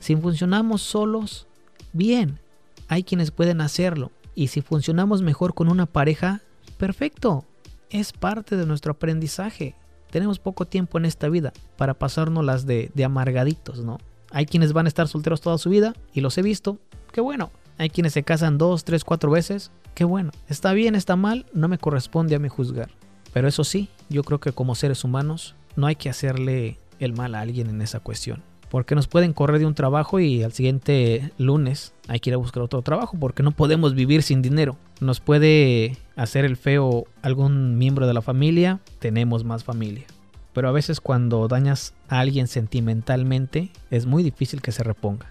Si 0.01 0.15
funcionamos 0.15 0.81
solos, 0.81 1.45
bien, 1.93 2.39
hay 2.87 3.03
quienes 3.03 3.29
pueden 3.29 3.61
hacerlo. 3.61 4.11
Y 4.33 4.47
si 4.47 4.61
funcionamos 4.61 5.21
mejor 5.21 5.53
con 5.53 5.69
una 5.69 5.85
pareja, 5.85 6.41
perfecto. 6.79 7.45
Es 7.91 8.11
parte 8.11 8.57
de 8.57 8.65
nuestro 8.65 8.93
aprendizaje. 8.93 9.75
Tenemos 10.09 10.39
poco 10.39 10.65
tiempo 10.65 10.97
en 10.97 11.05
esta 11.05 11.29
vida 11.29 11.53
para 11.77 11.93
pasárnoslas 11.93 12.61
las 12.61 12.65
de, 12.65 12.89
de 12.95 13.05
amargaditos, 13.05 13.83
¿no? 13.83 13.99
Hay 14.31 14.47
quienes 14.47 14.73
van 14.73 14.87
a 14.87 14.89
estar 14.89 15.07
solteros 15.07 15.39
toda 15.39 15.59
su 15.59 15.69
vida 15.69 15.93
y 16.13 16.21
los 16.21 16.35
he 16.39 16.41
visto. 16.41 16.79
Qué 17.11 17.21
bueno. 17.21 17.51
Hay 17.77 17.91
quienes 17.91 18.13
se 18.13 18.23
casan 18.23 18.57
dos, 18.57 18.83
tres, 18.83 19.03
cuatro 19.03 19.29
veces. 19.29 19.69
Qué 19.93 20.03
bueno. 20.03 20.31
Está 20.49 20.73
bien, 20.73 20.95
está 20.95 21.15
mal, 21.15 21.45
no 21.53 21.67
me 21.67 21.77
corresponde 21.77 22.33
a 22.33 22.39
mí 22.39 22.49
juzgar. 22.49 22.89
Pero 23.33 23.47
eso 23.47 23.63
sí, 23.63 23.87
yo 24.09 24.23
creo 24.23 24.39
que 24.39 24.51
como 24.51 24.73
seres 24.73 25.03
humanos 25.03 25.53
no 25.75 25.85
hay 25.85 25.95
que 25.95 26.09
hacerle 26.09 26.79
el 26.97 27.13
mal 27.13 27.35
a 27.35 27.41
alguien 27.41 27.69
en 27.69 27.83
esa 27.83 27.99
cuestión 27.99 28.41
porque 28.71 28.95
nos 28.95 29.07
pueden 29.07 29.34
correr 29.34 29.60
de 29.60 29.65
un 29.65 29.75
trabajo 29.75 30.21
y 30.21 30.43
al 30.43 30.53
siguiente 30.53 31.29
lunes 31.38 31.93
hay 32.07 32.21
que 32.21 32.29
ir 32.29 32.36
a 32.36 32.38
buscar 32.38 32.63
otro 32.63 32.81
trabajo 32.81 33.17
porque 33.19 33.43
no 33.43 33.51
podemos 33.51 33.93
vivir 33.93 34.23
sin 34.23 34.41
dinero. 34.41 34.77
Nos 35.01 35.19
puede 35.19 35.97
hacer 36.15 36.45
el 36.45 36.55
feo 36.55 37.03
algún 37.21 37.77
miembro 37.77 38.07
de 38.07 38.13
la 38.13 38.21
familia, 38.21 38.79
tenemos 38.99 39.43
más 39.43 39.65
familia. 39.65 40.05
Pero 40.53 40.69
a 40.69 40.71
veces 40.71 41.01
cuando 41.01 41.49
dañas 41.49 41.93
a 42.07 42.21
alguien 42.21 42.47
sentimentalmente 42.47 43.71
es 43.89 44.05
muy 44.05 44.23
difícil 44.23 44.62
que 44.62 44.71
se 44.71 44.84
reponga. 44.84 45.27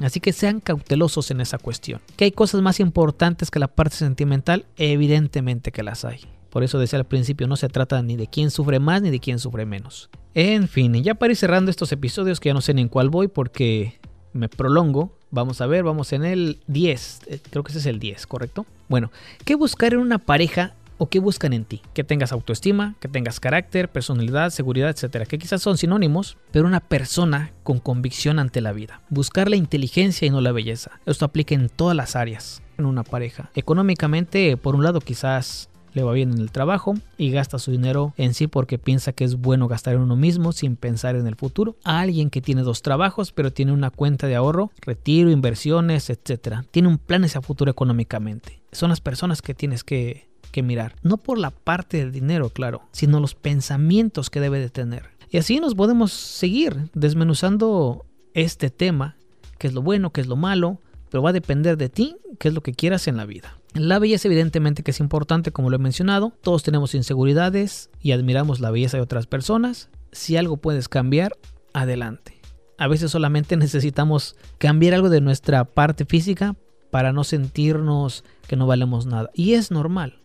Así 0.00 0.18
que 0.18 0.32
sean 0.32 0.58
cautelosos 0.58 1.30
en 1.30 1.40
esa 1.40 1.58
cuestión. 1.58 2.00
¿Que 2.16 2.24
hay 2.24 2.32
cosas 2.32 2.60
más 2.60 2.80
importantes 2.80 3.52
que 3.52 3.60
la 3.60 3.68
parte 3.68 3.96
sentimental? 3.96 4.66
Evidentemente 4.76 5.70
que 5.70 5.84
las 5.84 6.04
hay. 6.04 6.22
Por 6.50 6.64
eso 6.64 6.78
decía 6.78 6.98
al 6.98 7.06
principio, 7.06 7.46
no 7.46 7.56
se 7.56 7.68
trata 7.68 8.02
ni 8.02 8.16
de 8.16 8.26
quién 8.26 8.50
sufre 8.50 8.80
más 8.80 9.00
ni 9.02 9.10
de 9.10 9.20
quién 9.20 9.38
sufre 9.38 9.64
menos. 9.64 10.10
En 10.34 10.68
fin, 10.68 10.94
ya 11.02 11.14
para 11.14 11.32
ir 11.32 11.36
cerrando 11.36 11.70
estos 11.70 11.92
episodios, 11.92 12.40
que 12.40 12.50
ya 12.50 12.54
no 12.54 12.60
sé 12.60 12.74
ni 12.74 12.82
en 12.82 12.88
cuál 12.88 13.08
voy 13.08 13.28
porque 13.28 14.00
me 14.32 14.48
prolongo. 14.48 15.16
Vamos 15.30 15.60
a 15.60 15.66
ver, 15.66 15.84
vamos 15.84 16.12
en 16.12 16.24
el 16.24 16.60
10. 16.66 17.20
Eh, 17.26 17.40
creo 17.50 17.62
que 17.62 17.70
ese 17.70 17.78
es 17.78 17.86
el 17.86 17.98
10, 17.98 18.26
¿correcto? 18.26 18.66
Bueno, 18.88 19.10
¿qué 19.44 19.54
buscar 19.54 19.94
en 19.94 20.00
una 20.00 20.18
pareja 20.18 20.74
o 20.98 21.08
qué 21.08 21.20
buscan 21.20 21.52
en 21.52 21.64
ti? 21.64 21.82
Que 21.94 22.04
tengas 22.04 22.32
autoestima, 22.32 22.96
que 23.00 23.08
tengas 23.08 23.38
carácter, 23.38 23.88
personalidad, 23.88 24.50
seguridad, 24.50 24.90
etcétera, 24.90 25.26
que 25.26 25.38
quizás 25.38 25.62
son 25.62 25.78
sinónimos, 25.78 26.36
pero 26.50 26.66
una 26.66 26.80
persona 26.80 27.52
con 27.62 27.78
convicción 27.78 28.38
ante 28.38 28.60
la 28.60 28.72
vida. 28.72 29.00
Buscar 29.08 29.48
la 29.48 29.56
inteligencia 29.56 30.26
y 30.26 30.30
no 30.30 30.40
la 30.40 30.52
belleza. 30.52 31.00
Esto 31.06 31.24
aplica 31.24 31.54
en 31.54 31.68
todas 31.68 31.96
las 31.96 32.16
áreas 32.16 32.62
en 32.76 32.86
una 32.86 33.04
pareja. 33.04 33.50
Económicamente, 33.54 34.56
por 34.56 34.74
un 34.74 34.82
lado, 34.82 35.00
quizás 35.00 35.69
le 35.94 36.02
va 36.02 36.12
bien 36.12 36.32
en 36.32 36.38
el 36.38 36.50
trabajo 36.50 36.94
y 37.18 37.30
gasta 37.30 37.58
su 37.58 37.70
dinero 37.70 38.14
en 38.16 38.34
sí 38.34 38.46
porque 38.46 38.78
piensa 38.78 39.12
que 39.12 39.24
es 39.24 39.36
bueno 39.36 39.68
gastar 39.68 39.94
en 39.94 40.00
uno 40.00 40.16
mismo 40.16 40.52
sin 40.52 40.76
pensar 40.76 41.16
en 41.16 41.26
el 41.26 41.36
futuro. 41.36 41.76
A 41.84 42.00
alguien 42.00 42.30
que 42.30 42.40
tiene 42.40 42.62
dos 42.62 42.82
trabajos 42.82 43.32
pero 43.32 43.52
tiene 43.52 43.72
una 43.72 43.90
cuenta 43.90 44.26
de 44.26 44.36
ahorro, 44.36 44.70
retiro, 44.80 45.30
inversiones, 45.30 46.10
etc. 46.10 46.58
Tiene 46.70 46.88
un 46.88 46.98
plan 46.98 47.24
hacia 47.24 47.42
futuro 47.42 47.70
económicamente. 47.70 48.60
Son 48.72 48.90
las 48.90 49.00
personas 49.00 49.42
que 49.42 49.54
tienes 49.54 49.84
que, 49.84 50.28
que 50.50 50.62
mirar. 50.62 50.94
No 51.02 51.16
por 51.16 51.38
la 51.38 51.50
parte 51.50 51.98
del 51.98 52.12
dinero, 52.12 52.50
claro, 52.50 52.82
sino 52.92 53.20
los 53.20 53.34
pensamientos 53.34 54.30
que 54.30 54.40
debe 54.40 54.58
de 54.58 54.70
tener. 54.70 55.10
Y 55.30 55.38
así 55.38 55.60
nos 55.60 55.74
podemos 55.74 56.12
seguir 56.12 56.90
desmenuzando 56.92 58.04
este 58.34 58.70
tema, 58.70 59.16
qué 59.58 59.68
es 59.68 59.74
lo 59.74 59.82
bueno, 59.82 60.10
qué 60.10 60.20
es 60.20 60.26
lo 60.26 60.36
malo, 60.36 60.80
pero 61.10 61.22
va 61.22 61.30
a 61.30 61.34
depender 61.34 61.76
de 61.76 61.88
ti, 61.88 62.16
qué 62.38 62.48
es 62.48 62.54
lo 62.54 62.62
que 62.62 62.72
quieras 62.72 63.06
en 63.08 63.16
la 63.16 63.26
vida. 63.26 63.56
La 63.74 64.00
belleza 64.00 64.26
evidentemente 64.26 64.82
que 64.82 64.90
es 64.90 64.98
importante, 64.98 65.52
como 65.52 65.70
lo 65.70 65.76
he 65.76 65.78
mencionado. 65.78 66.32
Todos 66.42 66.64
tenemos 66.64 66.94
inseguridades 66.94 67.90
y 68.00 68.12
admiramos 68.12 68.60
la 68.60 68.70
belleza 68.70 68.96
de 68.96 69.02
otras 69.02 69.26
personas. 69.26 69.90
Si 70.10 70.36
algo 70.36 70.56
puedes 70.56 70.88
cambiar, 70.88 71.36
adelante. 71.72 72.40
A 72.78 72.88
veces 72.88 73.12
solamente 73.12 73.56
necesitamos 73.58 74.36
cambiar 74.58 74.94
algo 74.94 75.08
de 75.08 75.20
nuestra 75.20 75.64
parte 75.64 76.04
física 76.04 76.56
para 76.90 77.12
no 77.12 77.22
sentirnos 77.22 78.24
que 78.48 78.56
no 78.56 78.66
valemos 78.66 79.06
nada. 79.06 79.30
Y 79.34 79.54
es 79.54 79.70
normal. 79.70 80.20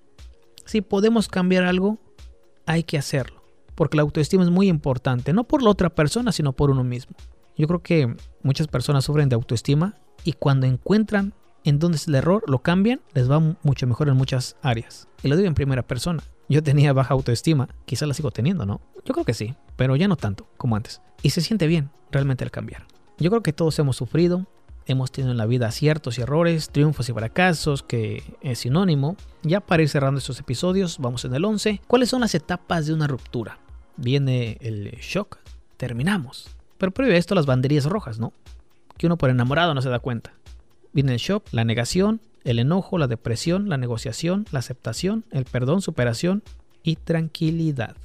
Si 0.66 0.82
podemos 0.82 1.28
cambiar 1.28 1.66
algo, 1.66 2.00
hay 2.66 2.84
que 2.84 2.98
hacerlo. 2.98 3.44
Porque 3.76 3.98
la 3.98 4.04
autoestima 4.04 4.44
es 4.44 4.50
muy 4.50 4.70
importante, 4.70 5.34
no 5.34 5.44
por 5.44 5.62
la 5.62 5.70
otra 5.70 5.94
persona, 5.94 6.32
sino 6.32 6.54
por 6.54 6.72
uno 6.72 6.84
mismo. 6.84 7.16
Yo 7.58 7.68
creo 7.68 7.84
que 7.84 8.16
muchas 8.42 8.68
personas 8.68 9.06
sufren 9.06 9.30
de 9.30 9.36
autoestima 9.36 9.96
y 10.24 10.34
cuando 10.34 10.66
encuentran 10.66 11.34
en 11.66 11.80
dónde 11.80 11.98
es 11.98 12.08
el 12.08 12.16
error, 12.16 12.44
lo 12.48 12.60
cambian, 12.60 13.02
les 13.14 13.30
va 13.30 13.40
mucho 13.40 13.88
mejor 13.88 14.08
en 14.08 14.16
muchas 14.16 14.56
áreas. 14.62 15.08
Y 15.24 15.28
lo 15.28 15.36
digo 15.36 15.48
en 15.48 15.56
primera 15.56 15.82
persona. 15.82 16.24
Yo 16.48 16.62
tenía 16.62 16.94
baja 16.94 17.16
autoestima, 17.16 17.68
quizás 17.86 18.08
la 18.08 18.14
sigo 18.14 18.30
teniendo, 18.30 18.66
¿no? 18.66 18.82
Yo 19.04 19.14
creo 19.14 19.26
que 19.26 19.34
sí, 19.34 19.56
pero 19.76 19.96
ya 19.96 20.08
no 20.08 20.16
tanto 20.16 20.48
como 20.58 20.76
antes. 20.76 21.02
Y 21.24 21.32
se 21.32 21.42
siente 21.42 21.66
bien 21.66 21.90
realmente 22.12 22.44
el 22.44 22.52
cambiar. 22.52 22.86
Yo 23.18 23.32
creo 23.32 23.42
que 23.42 23.52
todos 23.52 23.80
hemos 23.80 23.98
sufrido, 23.98 24.46
hemos 24.86 25.12
tenido 25.12 25.32
en 25.32 25.38
la 25.38 25.48
vida 25.48 25.68
aciertos 25.68 26.20
y 26.20 26.22
errores, 26.22 26.70
triunfos 26.70 27.10
y 27.10 27.14
fracasos, 27.14 27.82
que 27.82 28.24
es 28.42 28.60
sinónimo. 28.60 29.18
Ya 29.42 29.60
para 29.60 29.82
ir 29.82 29.90
cerrando 29.90 30.20
estos 30.20 30.40
episodios, 30.40 31.00
vamos 31.00 31.26
en 31.26 31.34
el 31.34 31.46
11. 31.46 31.82
¿Cuáles 31.88 32.10
son 32.10 32.22
las 32.22 32.36
etapas 32.36 32.86
de 32.86 32.94
una 32.94 33.08
ruptura? 33.08 33.58
Viene 33.98 34.58
el 34.62 34.92
shock, 35.02 35.40
terminamos. 35.78 36.48
Pero 36.78 36.92
previo 36.92 37.16
a 37.16 37.18
esto 37.18 37.34
las 37.34 37.48
banderías 37.48 37.86
rojas, 37.86 38.20
¿no? 38.20 38.34
Que 38.98 39.08
uno 39.08 39.18
por 39.18 39.32
enamorado 39.32 39.74
no 39.74 39.82
se 39.82 39.90
da 39.90 40.00
cuenta. 40.00 40.34
Viene 40.96 41.12
el 41.12 41.20
shock, 41.20 41.46
la 41.52 41.66
negación, 41.66 42.22
el 42.46 42.58
enojo, 42.58 42.98
la 42.98 43.08
depresión, 43.08 43.68
la 43.68 43.76
negociación, 43.76 44.46
la 44.52 44.60
aceptación, 44.60 45.26
el 45.30 45.44
perdón, 45.44 45.82
superación 45.82 46.42
y 46.84 46.96
tranquilidad. 46.96 47.98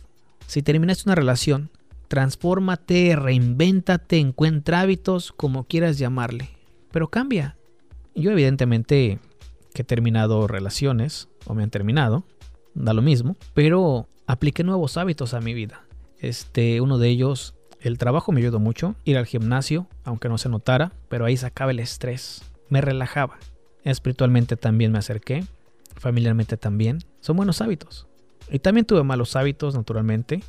Si 0.49 0.61
terminaste 0.61 1.05
una 1.07 1.15
relación, 1.15 1.71
transfórmate, 2.09 3.15
reinvéntate, 3.15 4.19
encuentra 4.19 4.81
hábitos, 4.81 5.31
como 5.31 5.63
quieras 5.69 5.99
llamarle. 5.99 6.51
Pero 6.91 7.07
cambia. 7.07 7.55
Yo 8.17 8.33
evidentemente 8.33 9.21
que 9.73 9.83
he 9.83 9.85
terminado 9.85 10.49
relaciones, 10.49 11.29
o 11.47 11.55
me 11.55 11.63
han 11.63 11.71
terminado, 11.71 12.25
da 12.75 12.93
lo 12.93 13.03
mismo, 13.03 13.37
pero 13.55 14.09
apliqué 14.27 14.65
nuevos 14.65 14.97
hábitos 14.97 15.33
a 15.33 15.41
mi 15.41 15.55
vida. 15.55 15.85
Este, 16.19 16.81
uno 16.81 16.99
de 16.99 17.09
ellos, 17.09 17.55
el 17.81 17.99
trabajo 17.99 18.33
me 18.33 18.41
ayudó 18.41 18.59
mucho, 18.59 18.97
ir 19.05 19.17
al 19.17 19.27
gimnasio, 19.27 19.87
aunque 20.03 20.29
no 20.29 20.39
se 20.39 20.49
notara, 20.49 20.91
pero 21.09 21.25
ahí 21.25 21.37
sacaba 21.37 21.71
el 21.71 21.79
estrés, 21.79 22.50
me 22.71 22.81
relajaba. 22.81 23.39
Espiritualmente 23.85 24.57
también 24.57 24.93
me 24.93 24.99
acerqué, 24.99 25.45
familiarmente 25.97 26.57
también. 26.57 27.01
Son 27.21 27.37
buenos 27.37 27.61
hábitos. 27.61 28.07
Y 28.51 28.59
también 28.59 28.87
tuve 28.87 29.03
malos 29.03 29.37
hábitos, 29.37 29.75
naturalmente. 29.75 30.43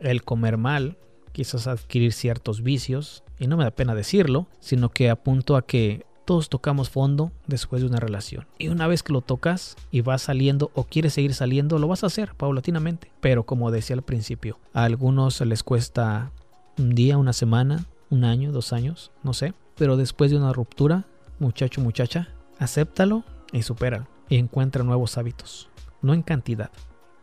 El 0.00 0.22
comer 0.22 0.56
mal, 0.58 0.96
quizás 1.32 1.66
adquirir 1.66 2.12
ciertos 2.12 2.62
vicios, 2.62 3.22
y 3.38 3.46
no 3.46 3.56
me 3.56 3.64
da 3.64 3.70
pena 3.70 3.94
decirlo, 3.94 4.46
sino 4.60 4.90
que 4.90 5.10
apunto 5.10 5.56
a 5.56 5.66
que 5.66 6.06
todos 6.24 6.48
tocamos 6.48 6.90
fondo 6.90 7.30
después 7.46 7.82
de 7.82 7.88
una 7.88 8.00
relación. 8.00 8.46
Y 8.58 8.68
una 8.68 8.86
vez 8.88 9.02
que 9.02 9.12
lo 9.12 9.20
tocas 9.20 9.76
y 9.90 10.00
vas 10.00 10.22
saliendo 10.22 10.70
o 10.74 10.84
quieres 10.84 11.14
seguir 11.14 11.34
saliendo, 11.34 11.78
lo 11.78 11.88
vas 11.88 12.02
a 12.02 12.08
hacer 12.08 12.34
paulatinamente. 12.34 13.12
Pero 13.20 13.44
como 13.44 13.70
decía 13.70 13.94
al 13.94 14.02
principio, 14.02 14.58
a 14.74 14.84
algunos 14.84 15.40
les 15.40 15.62
cuesta 15.62 16.32
un 16.78 16.94
día, 16.94 17.16
una 17.16 17.32
semana, 17.32 17.86
un 18.16 18.24
año, 18.24 18.52
dos 18.52 18.72
años, 18.72 19.12
no 19.22 19.32
sé. 19.32 19.54
Pero 19.76 19.96
después 19.96 20.30
de 20.30 20.36
una 20.36 20.52
ruptura, 20.52 21.04
muchacho, 21.38 21.80
muchacha, 21.80 22.28
acéptalo 22.58 23.24
y 23.52 23.62
supéralo. 23.62 24.08
Y 24.28 24.36
encuentra 24.36 24.82
nuevos 24.82 25.18
hábitos. 25.18 25.68
No 26.02 26.14
en 26.14 26.22
cantidad, 26.22 26.70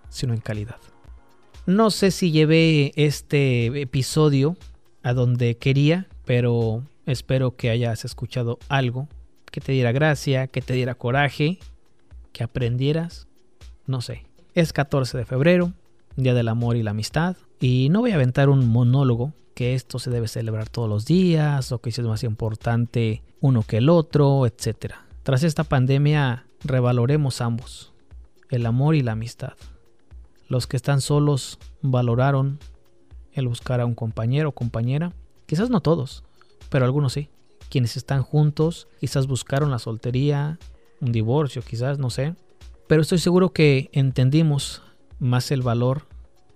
sino 0.10 0.34
en 0.34 0.40
calidad. 0.40 0.78
No 1.66 1.92
sé 1.92 2.12
si 2.12 2.32
llevé 2.32 2.92
este 2.96 3.82
episodio 3.82 4.58
a 5.02 5.14
donde 5.14 5.58
quería, 5.58 6.08
pero 6.26 6.84
espero 7.06 7.56
que 7.56 7.70
hayas 7.70 8.06
escuchado 8.06 8.60
algo 8.70 9.08
que 9.52 9.62
te 9.62 9.72
diera 9.72 9.92
gracia, 9.92 10.48
que 10.48 10.62
te 10.62 10.74
diera 10.74 10.96
coraje, 10.96 11.60
que 12.32 12.44
aprendieras, 12.44 13.28
no 13.86 14.02
sé. 14.02 14.26
Es 14.56 14.74
14 14.74 15.18
de 15.18 15.26
febrero, 15.26 15.74
Día 16.16 16.34
del 16.34 16.48
Amor 16.48 16.76
y 16.76 16.84
la 16.84 16.92
Amistad, 16.92 17.38
y 17.60 17.90
no 17.90 18.02
voy 18.02 18.12
a 18.12 18.16
aventar 18.16 18.50
un 18.50 18.68
monólogo 18.68 19.34
que 19.54 19.76
esto 19.76 20.00
se 20.00 20.10
debe 20.10 20.28
celebrar 20.28 20.70
todos 20.70 20.90
los 20.90 21.06
días 21.06 21.72
o 21.72 21.80
que 21.80 21.90
es 21.90 22.00
más 22.00 22.24
importante 22.24 23.24
uno 23.40 23.64
que 23.64 23.78
el 23.78 23.90
otro, 23.90 24.46
etc. 24.46 24.96
Tras 25.24 25.44
esta 25.44 25.64
pandemia 25.64 26.46
revaloremos 26.64 27.42
ambos, 27.42 27.94
el 28.50 28.66
amor 28.66 28.96
y 28.96 29.02
la 29.02 29.14
amistad. 29.14 29.54
Los 30.48 30.68
que 30.68 30.78
están 30.78 31.02
solos 31.02 31.60
valoraron 31.82 32.60
el 33.34 33.48
buscar 33.48 33.82
a 33.82 33.86
un 33.86 33.96
compañero 33.96 34.50
o 34.50 34.54
compañera. 34.54 35.14
Quizás 35.46 35.70
no 35.70 35.82
todos, 35.82 36.24
pero 36.70 36.86
algunos 36.86 37.14
sí. 37.14 37.30
Quienes 37.70 37.98
están 37.98 38.22
juntos 38.22 38.88
quizás 39.00 39.28
buscaron 39.28 39.72
la 39.72 39.80
soltería, 39.80 40.60
un 41.02 41.12
divorcio, 41.12 41.62
quizás, 41.62 41.98
no 41.98 42.10
sé. 42.10 42.36
Pero 42.88 43.02
estoy 43.02 43.18
seguro 43.18 43.52
que 43.52 43.90
entendimos 43.94 44.84
más 45.20 45.52
el 45.52 45.62
valor 45.62 46.08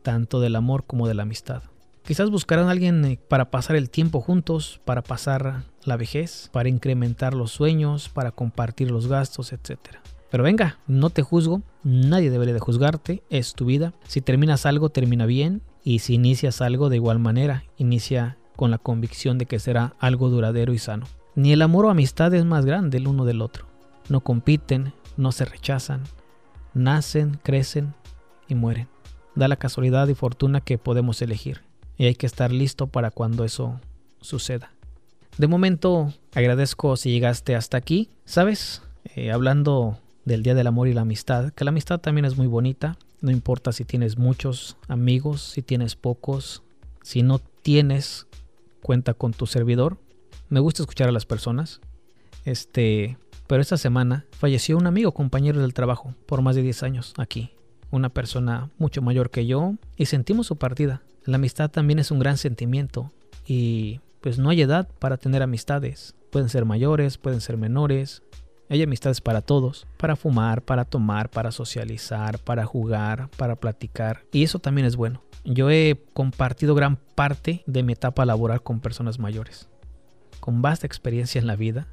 tanto 0.03 0.39
del 0.39 0.55
amor 0.55 0.85
como 0.85 1.07
de 1.07 1.15
la 1.15 1.23
amistad. 1.23 1.63
Quizás 2.07 2.29
buscarán 2.29 2.69
a 2.69 2.71
alguien 2.71 3.03
eh, 3.03 3.19
para 3.27 3.51
pasar 3.51 3.75
el 3.75 3.89
tiempo 3.89 4.21
juntos, 4.21 4.79
para 4.85 5.01
pasar 5.01 5.63
la 5.83 5.97
vejez, 5.97 6.49
para 6.53 6.69
incrementar 6.69 7.33
los 7.33 7.51
sueños, 7.51 8.07
para 8.07 8.31
compartir 8.31 8.91
los 8.91 9.07
gastos, 9.07 9.51
etc. 9.51 9.77
Pero 10.31 10.41
venga, 10.41 10.79
no 10.87 11.09
te 11.09 11.21
juzgo, 11.21 11.63
nadie 11.83 12.29
debería 12.29 12.53
de 12.53 12.61
juzgarte, 12.61 13.23
es 13.29 13.55
tu 13.55 13.65
vida. 13.65 13.93
Si 14.07 14.21
terminas 14.21 14.65
algo, 14.65 14.87
termina 14.87 15.25
bien, 15.25 15.61
y 15.83 15.99
si 15.99 16.13
inicias 16.13 16.61
algo 16.61 16.87
de 16.87 16.95
igual 16.95 17.19
manera, 17.19 17.65
inicia 17.75 18.37
con 18.55 18.71
la 18.71 18.77
convicción 18.77 19.37
de 19.37 19.45
que 19.45 19.59
será 19.59 19.93
algo 19.99 20.29
duradero 20.29 20.71
y 20.71 20.77
sano. 20.77 21.07
Ni 21.35 21.51
el 21.51 21.61
amor 21.61 21.87
o 21.87 21.89
amistad 21.89 22.33
es 22.33 22.45
más 22.45 22.65
grande 22.65 22.99
el 22.99 23.09
uno 23.09 23.25
del 23.25 23.41
otro. 23.41 23.65
No 24.07 24.21
compiten, 24.21 24.93
no 25.17 25.33
se 25.33 25.43
rechazan, 25.43 26.03
nacen, 26.73 27.37
crecen 27.43 27.95
y 28.47 28.55
mueren. 28.55 28.87
Da 29.35 29.49
la 29.49 29.57
casualidad 29.57 30.07
y 30.07 30.15
fortuna 30.15 30.61
que 30.61 30.77
podemos 30.77 31.21
elegir. 31.21 31.66
Y 31.97 32.05
hay 32.05 32.15
que 32.15 32.25
estar 32.25 32.51
listo 32.51 32.87
para 32.87 33.11
cuando 33.11 33.43
eso 33.43 33.79
suceda. 34.21 34.71
De 35.37 35.47
momento, 35.47 36.13
agradezco 36.33 36.97
si 36.97 37.11
llegaste 37.11 37.55
hasta 37.55 37.77
aquí. 37.77 38.09
¿Sabes? 38.25 38.81
Eh, 39.15 39.31
hablando 39.31 39.99
del 40.25 40.43
Día 40.43 40.55
del 40.55 40.67
Amor 40.67 40.87
y 40.87 40.93
la 40.93 41.01
Amistad, 41.01 41.51
que 41.53 41.63
la 41.63 41.69
amistad 41.69 41.99
también 41.99 42.25
es 42.25 42.37
muy 42.37 42.47
bonita. 42.47 42.97
No 43.21 43.31
importa 43.31 43.71
si 43.71 43.85
tienes 43.85 44.17
muchos 44.17 44.77
amigos, 44.87 45.41
si 45.41 45.61
tienes 45.61 45.95
pocos, 45.95 46.63
si 47.01 47.23
no 47.23 47.39
tienes, 47.39 48.27
cuenta 48.81 49.13
con 49.13 49.33
tu 49.33 49.47
servidor. 49.47 49.97
Me 50.49 50.59
gusta 50.59 50.83
escuchar 50.83 51.09
a 51.09 51.11
las 51.11 51.25
personas. 51.25 51.81
Este, 52.45 53.17
pero 53.47 53.61
esta 53.61 53.77
semana 53.77 54.25
falleció 54.31 54.77
un 54.77 54.87
amigo, 54.87 55.13
compañero 55.13 55.61
del 55.61 55.73
trabajo, 55.73 56.13
por 56.25 56.41
más 56.41 56.55
de 56.55 56.61
10 56.61 56.83
años 56.83 57.13
aquí. 57.17 57.51
Una 57.89 58.09
persona 58.09 58.69
mucho 58.77 59.01
mayor 59.01 59.29
que 59.29 59.45
yo 59.45 59.75
y 59.95 60.07
sentimos 60.07 60.47
su 60.47 60.57
partida. 60.57 61.01
La 61.27 61.35
amistad 61.35 61.69
también 61.69 61.99
es 61.99 62.09
un 62.09 62.19
gran 62.19 62.37
sentimiento 62.37 63.11
y 63.45 63.99
pues 64.21 64.39
no 64.39 64.49
hay 64.49 64.61
edad 64.61 64.87
para 64.97 65.17
tener 65.17 65.43
amistades. 65.43 66.15
Pueden 66.31 66.47
ser 66.47 66.63
mayores, 66.63 67.17
pueden 67.17 67.41
ser 67.41 67.57
menores, 67.57 68.23
hay 68.69 68.81
amistades 68.81 69.19
para 69.19 69.41
todos, 69.41 69.87
para 69.97 70.15
fumar, 70.15 70.61
para 70.61 70.85
tomar, 70.85 71.29
para 71.29 71.51
socializar, 71.51 72.39
para 72.39 72.65
jugar, 72.65 73.29
para 73.35 73.57
platicar. 73.57 74.23
Y 74.31 74.43
eso 74.43 74.59
también 74.59 74.87
es 74.87 74.95
bueno. 74.95 75.21
Yo 75.43 75.69
he 75.69 76.01
compartido 76.13 76.75
gran 76.75 76.95
parte 76.95 77.61
de 77.65 77.83
mi 77.83 77.91
etapa 77.91 78.25
laboral 78.25 78.63
con 78.63 78.79
personas 78.79 79.19
mayores, 79.19 79.67
con 80.39 80.61
vasta 80.61 80.87
experiencia 80.87 81.39
en 81.39 81.47
la 81.47 81.57
vida 81.57 81.87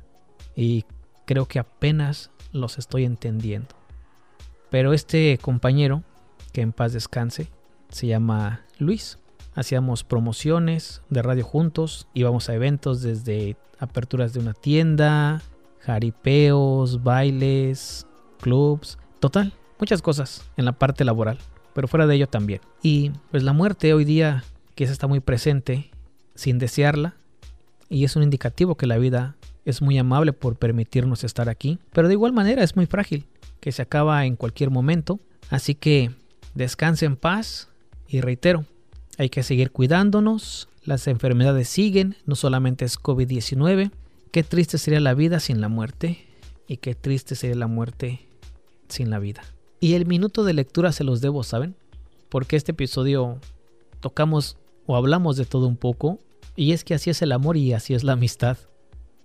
y 0.54 0.84
creo 1.24 1.46
que 1.46 1.58
apenas 1.58 2.30
los 2.52 2.78
estoy 2.78 3.04
entendiendo. 3.04 3.74
Pero 4.70 4.92
este 4.92 5.38
compañero, 5.42 6.04
que 6.52 6.60
en 6.60 6.72
paz 6.72 6.92
descanse, 6.92 7.48
se 7.88 8.06
llama 8.06 8.64
Luis. 8.78 9.18
Hacíamos 9.54 10.04
promociones 10.04 11.02
de 11.10 11.22
radio 11.22 11.44
juntos, 11.44 12.08
íbamos 12.14 12.48
a 12.48 12.54
eventos 12.54 13.02
desde 13.02 13.56
aperturas 13.78 14.32
de 14.32 14.40
una 14.40 14.52
tienda, 14.52 15.42
jaripeos, 15.80 17.02
bailes, 17.02 18.06
clubs, 18.40 18.98
total, 19.20 19.52
muchas 19.78 20.02
cosas 20.02 20.44
en 20.56 20.64
la 20.64 20.72
parte 20.72 21.04
laboral, 21.04 21.38
pero 21.72 21.88
fuera 21.88 22.06
de 22.06 22.16
ello 22.16 22.26
también. 22.26 22.60
Y 22.82 23.12
pues 23.30 23.42
la 23.42 23.52
muerte 23.52 23.94
hoy 23.94 24.04
día 24.04 24.44
que 24.74 24.84
está 24.84 25.06
muy 25.06 25.20
presente 25.20 25.90
sin 26.34 26.58
desearla 26.58 27.14
y 27.88 28.04
es 28.04 28.16
un 28.16 28.22
indicativo 28.22 28.76
que 28.76 28.86
la 28.86 28.98
vida 28.98 29.36
es 29.64 29.82
muy 29.82 29.98
amable 29.98 30.32
por 30.32 30.56
permitirnos 30.56 31.24
estar 31.24 31.48
aquí, 31.48 31.78
pero 31.92 32.08
de 32.08 32.14
igual 32.14 32.32
manera 32.32 32.62
es 32.62 32.76
muy 32.76 32.86
frágil, 32.86 33.26
que 33.60 33.72
se 33.72 33.82
acaba 33.82 34.26
en 34.26 34.36
cualquier 34.36 34.70
momento, 34.70 35.20
así 35.48 35.74
que 35.74 36.10
descanse 36.54 37.06
en 37.06 37.16
paz 37.16 37.68
y 38.08 38.20
reitero, 38.20 38.66
hay 39.18 39.29
que 39.29 39.42
seguir 39.42 39.70
cuidándonos, 39.70 40.68
las 40.83 41.07
enfermedades 41.07 41.68
siguen, 41.68 42.16
no 42.27 42.35
solamente 42.35 42.85
es 42.85 42.98
COVID-19, 42.98 43.90
Qué 44.35 44.42
triste 44.42 44.79
sería 44.79 44.98
la 44.98 45.14
vida 45.14 45.38
sin 45.38 45.61
la 45.61 45.68
muerte 45.68 46.27
y 46.66 46.79
qué 46.79 46.96
triste 46.96 47.37
sería 47.37 47.54
la 47.54 47.69
muerte 47.69 48.27
sin 48.88 49.08
la 49.08 49.21
vida. 49.21 49.44
Y 49.79 49.94
el 49.94 50.06
minuto 50.06 50.42
de 50.42 50.54
lectura 50.54 50.90
se 50.90 51.04
los 51.04 51.21
debo, 51.21 51.44
¿saben? 51.44 51.77
Porque 52.31 52.56
este 52.56 52.73
episodio 52.73 53.38
tocamos 54.00 54.56
o 54.87 54.96
hablamos 54.96 55.37
de 55.37 55.44
todo 55.44 55.69
un 55.69 55.77
poco 55.77 56.19
y 56.56 56.73
es 56.73 56.83
que 56.83 56.94
así 56.94 57.10
es 57.10 57.23
el 57.23 57.31
amor 57.31 57.56
y 57.56 57.75
así 57.75 57.94
es 57.94 58.02
la 58.02 58.15
amistad. 58.15 58.58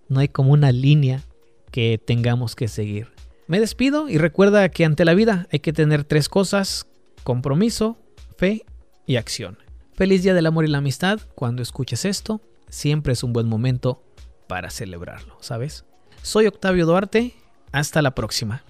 No 0.09 0.19
hay 0.19 0.27
como 0.27 0.51
una 0.51 0.71
línea 0.71 1.23
que 1.71 1.97
tengamos 1.97 2.55
que 2.55 2.67
seguir. 2.67 3.07
Me 3.47 3.59
despido 3.59 4.09
y 4.09 4.19
recuerda 4.19 4.69
que 4.69 4.85
ante 4.85 5.05
la 5.05 5.15
vida 5.15 5.47
hay 5.51 5.57
que 5.57 5.73
tener 5.73 6.03
tres 6.03 6.29
cosas, 6.29 6.85
compromiso, 7.23 7.97
fe 8.37 8.63
y 9.07 9.15
acción. 9.15 9.57
Feliz 9.99 10.23
Día 10.23 10.33
del 10.33 10.45
Amor 10.45 10.63
y 10.63 10.69
la 10.69 10.77
Amistad. 10.77 11.19
Cuando 11.35 11.61
escuches 11.61 12.05
esto, 12.05 12.39
siempre 12.69 13.11
es 13.11 13.21
un 13.21 13.33
buen 13.33 13.49
momento 13.49 14.01
para 14.47 14.69
celebrarlo, 14.69 15.35
¿sabes? 15.41 15.83
Soy 16.21 16.47
Octavio 16.47 16.85
Duarte, 16.85 17.35
hasta 17.73 18.01
la 18.01 18.15
próxima. 18.15 18.63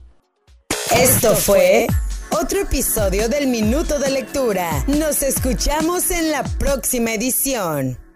Esto 0.91 1.35
fue 1.35 1.85
otro 2.31 2.61
episodio 2.61 3.29
del 3.29 3.45
Minuto 3.45 3.99
de 3.99 4.09
Lectura. 4.09 4.83
Nos 4.87 5.21
escuchamos 5.21 6.09
en 6.09 6.31
la 6.31 6.41
próxima 6.57 7.13
edición. 7.13 8.08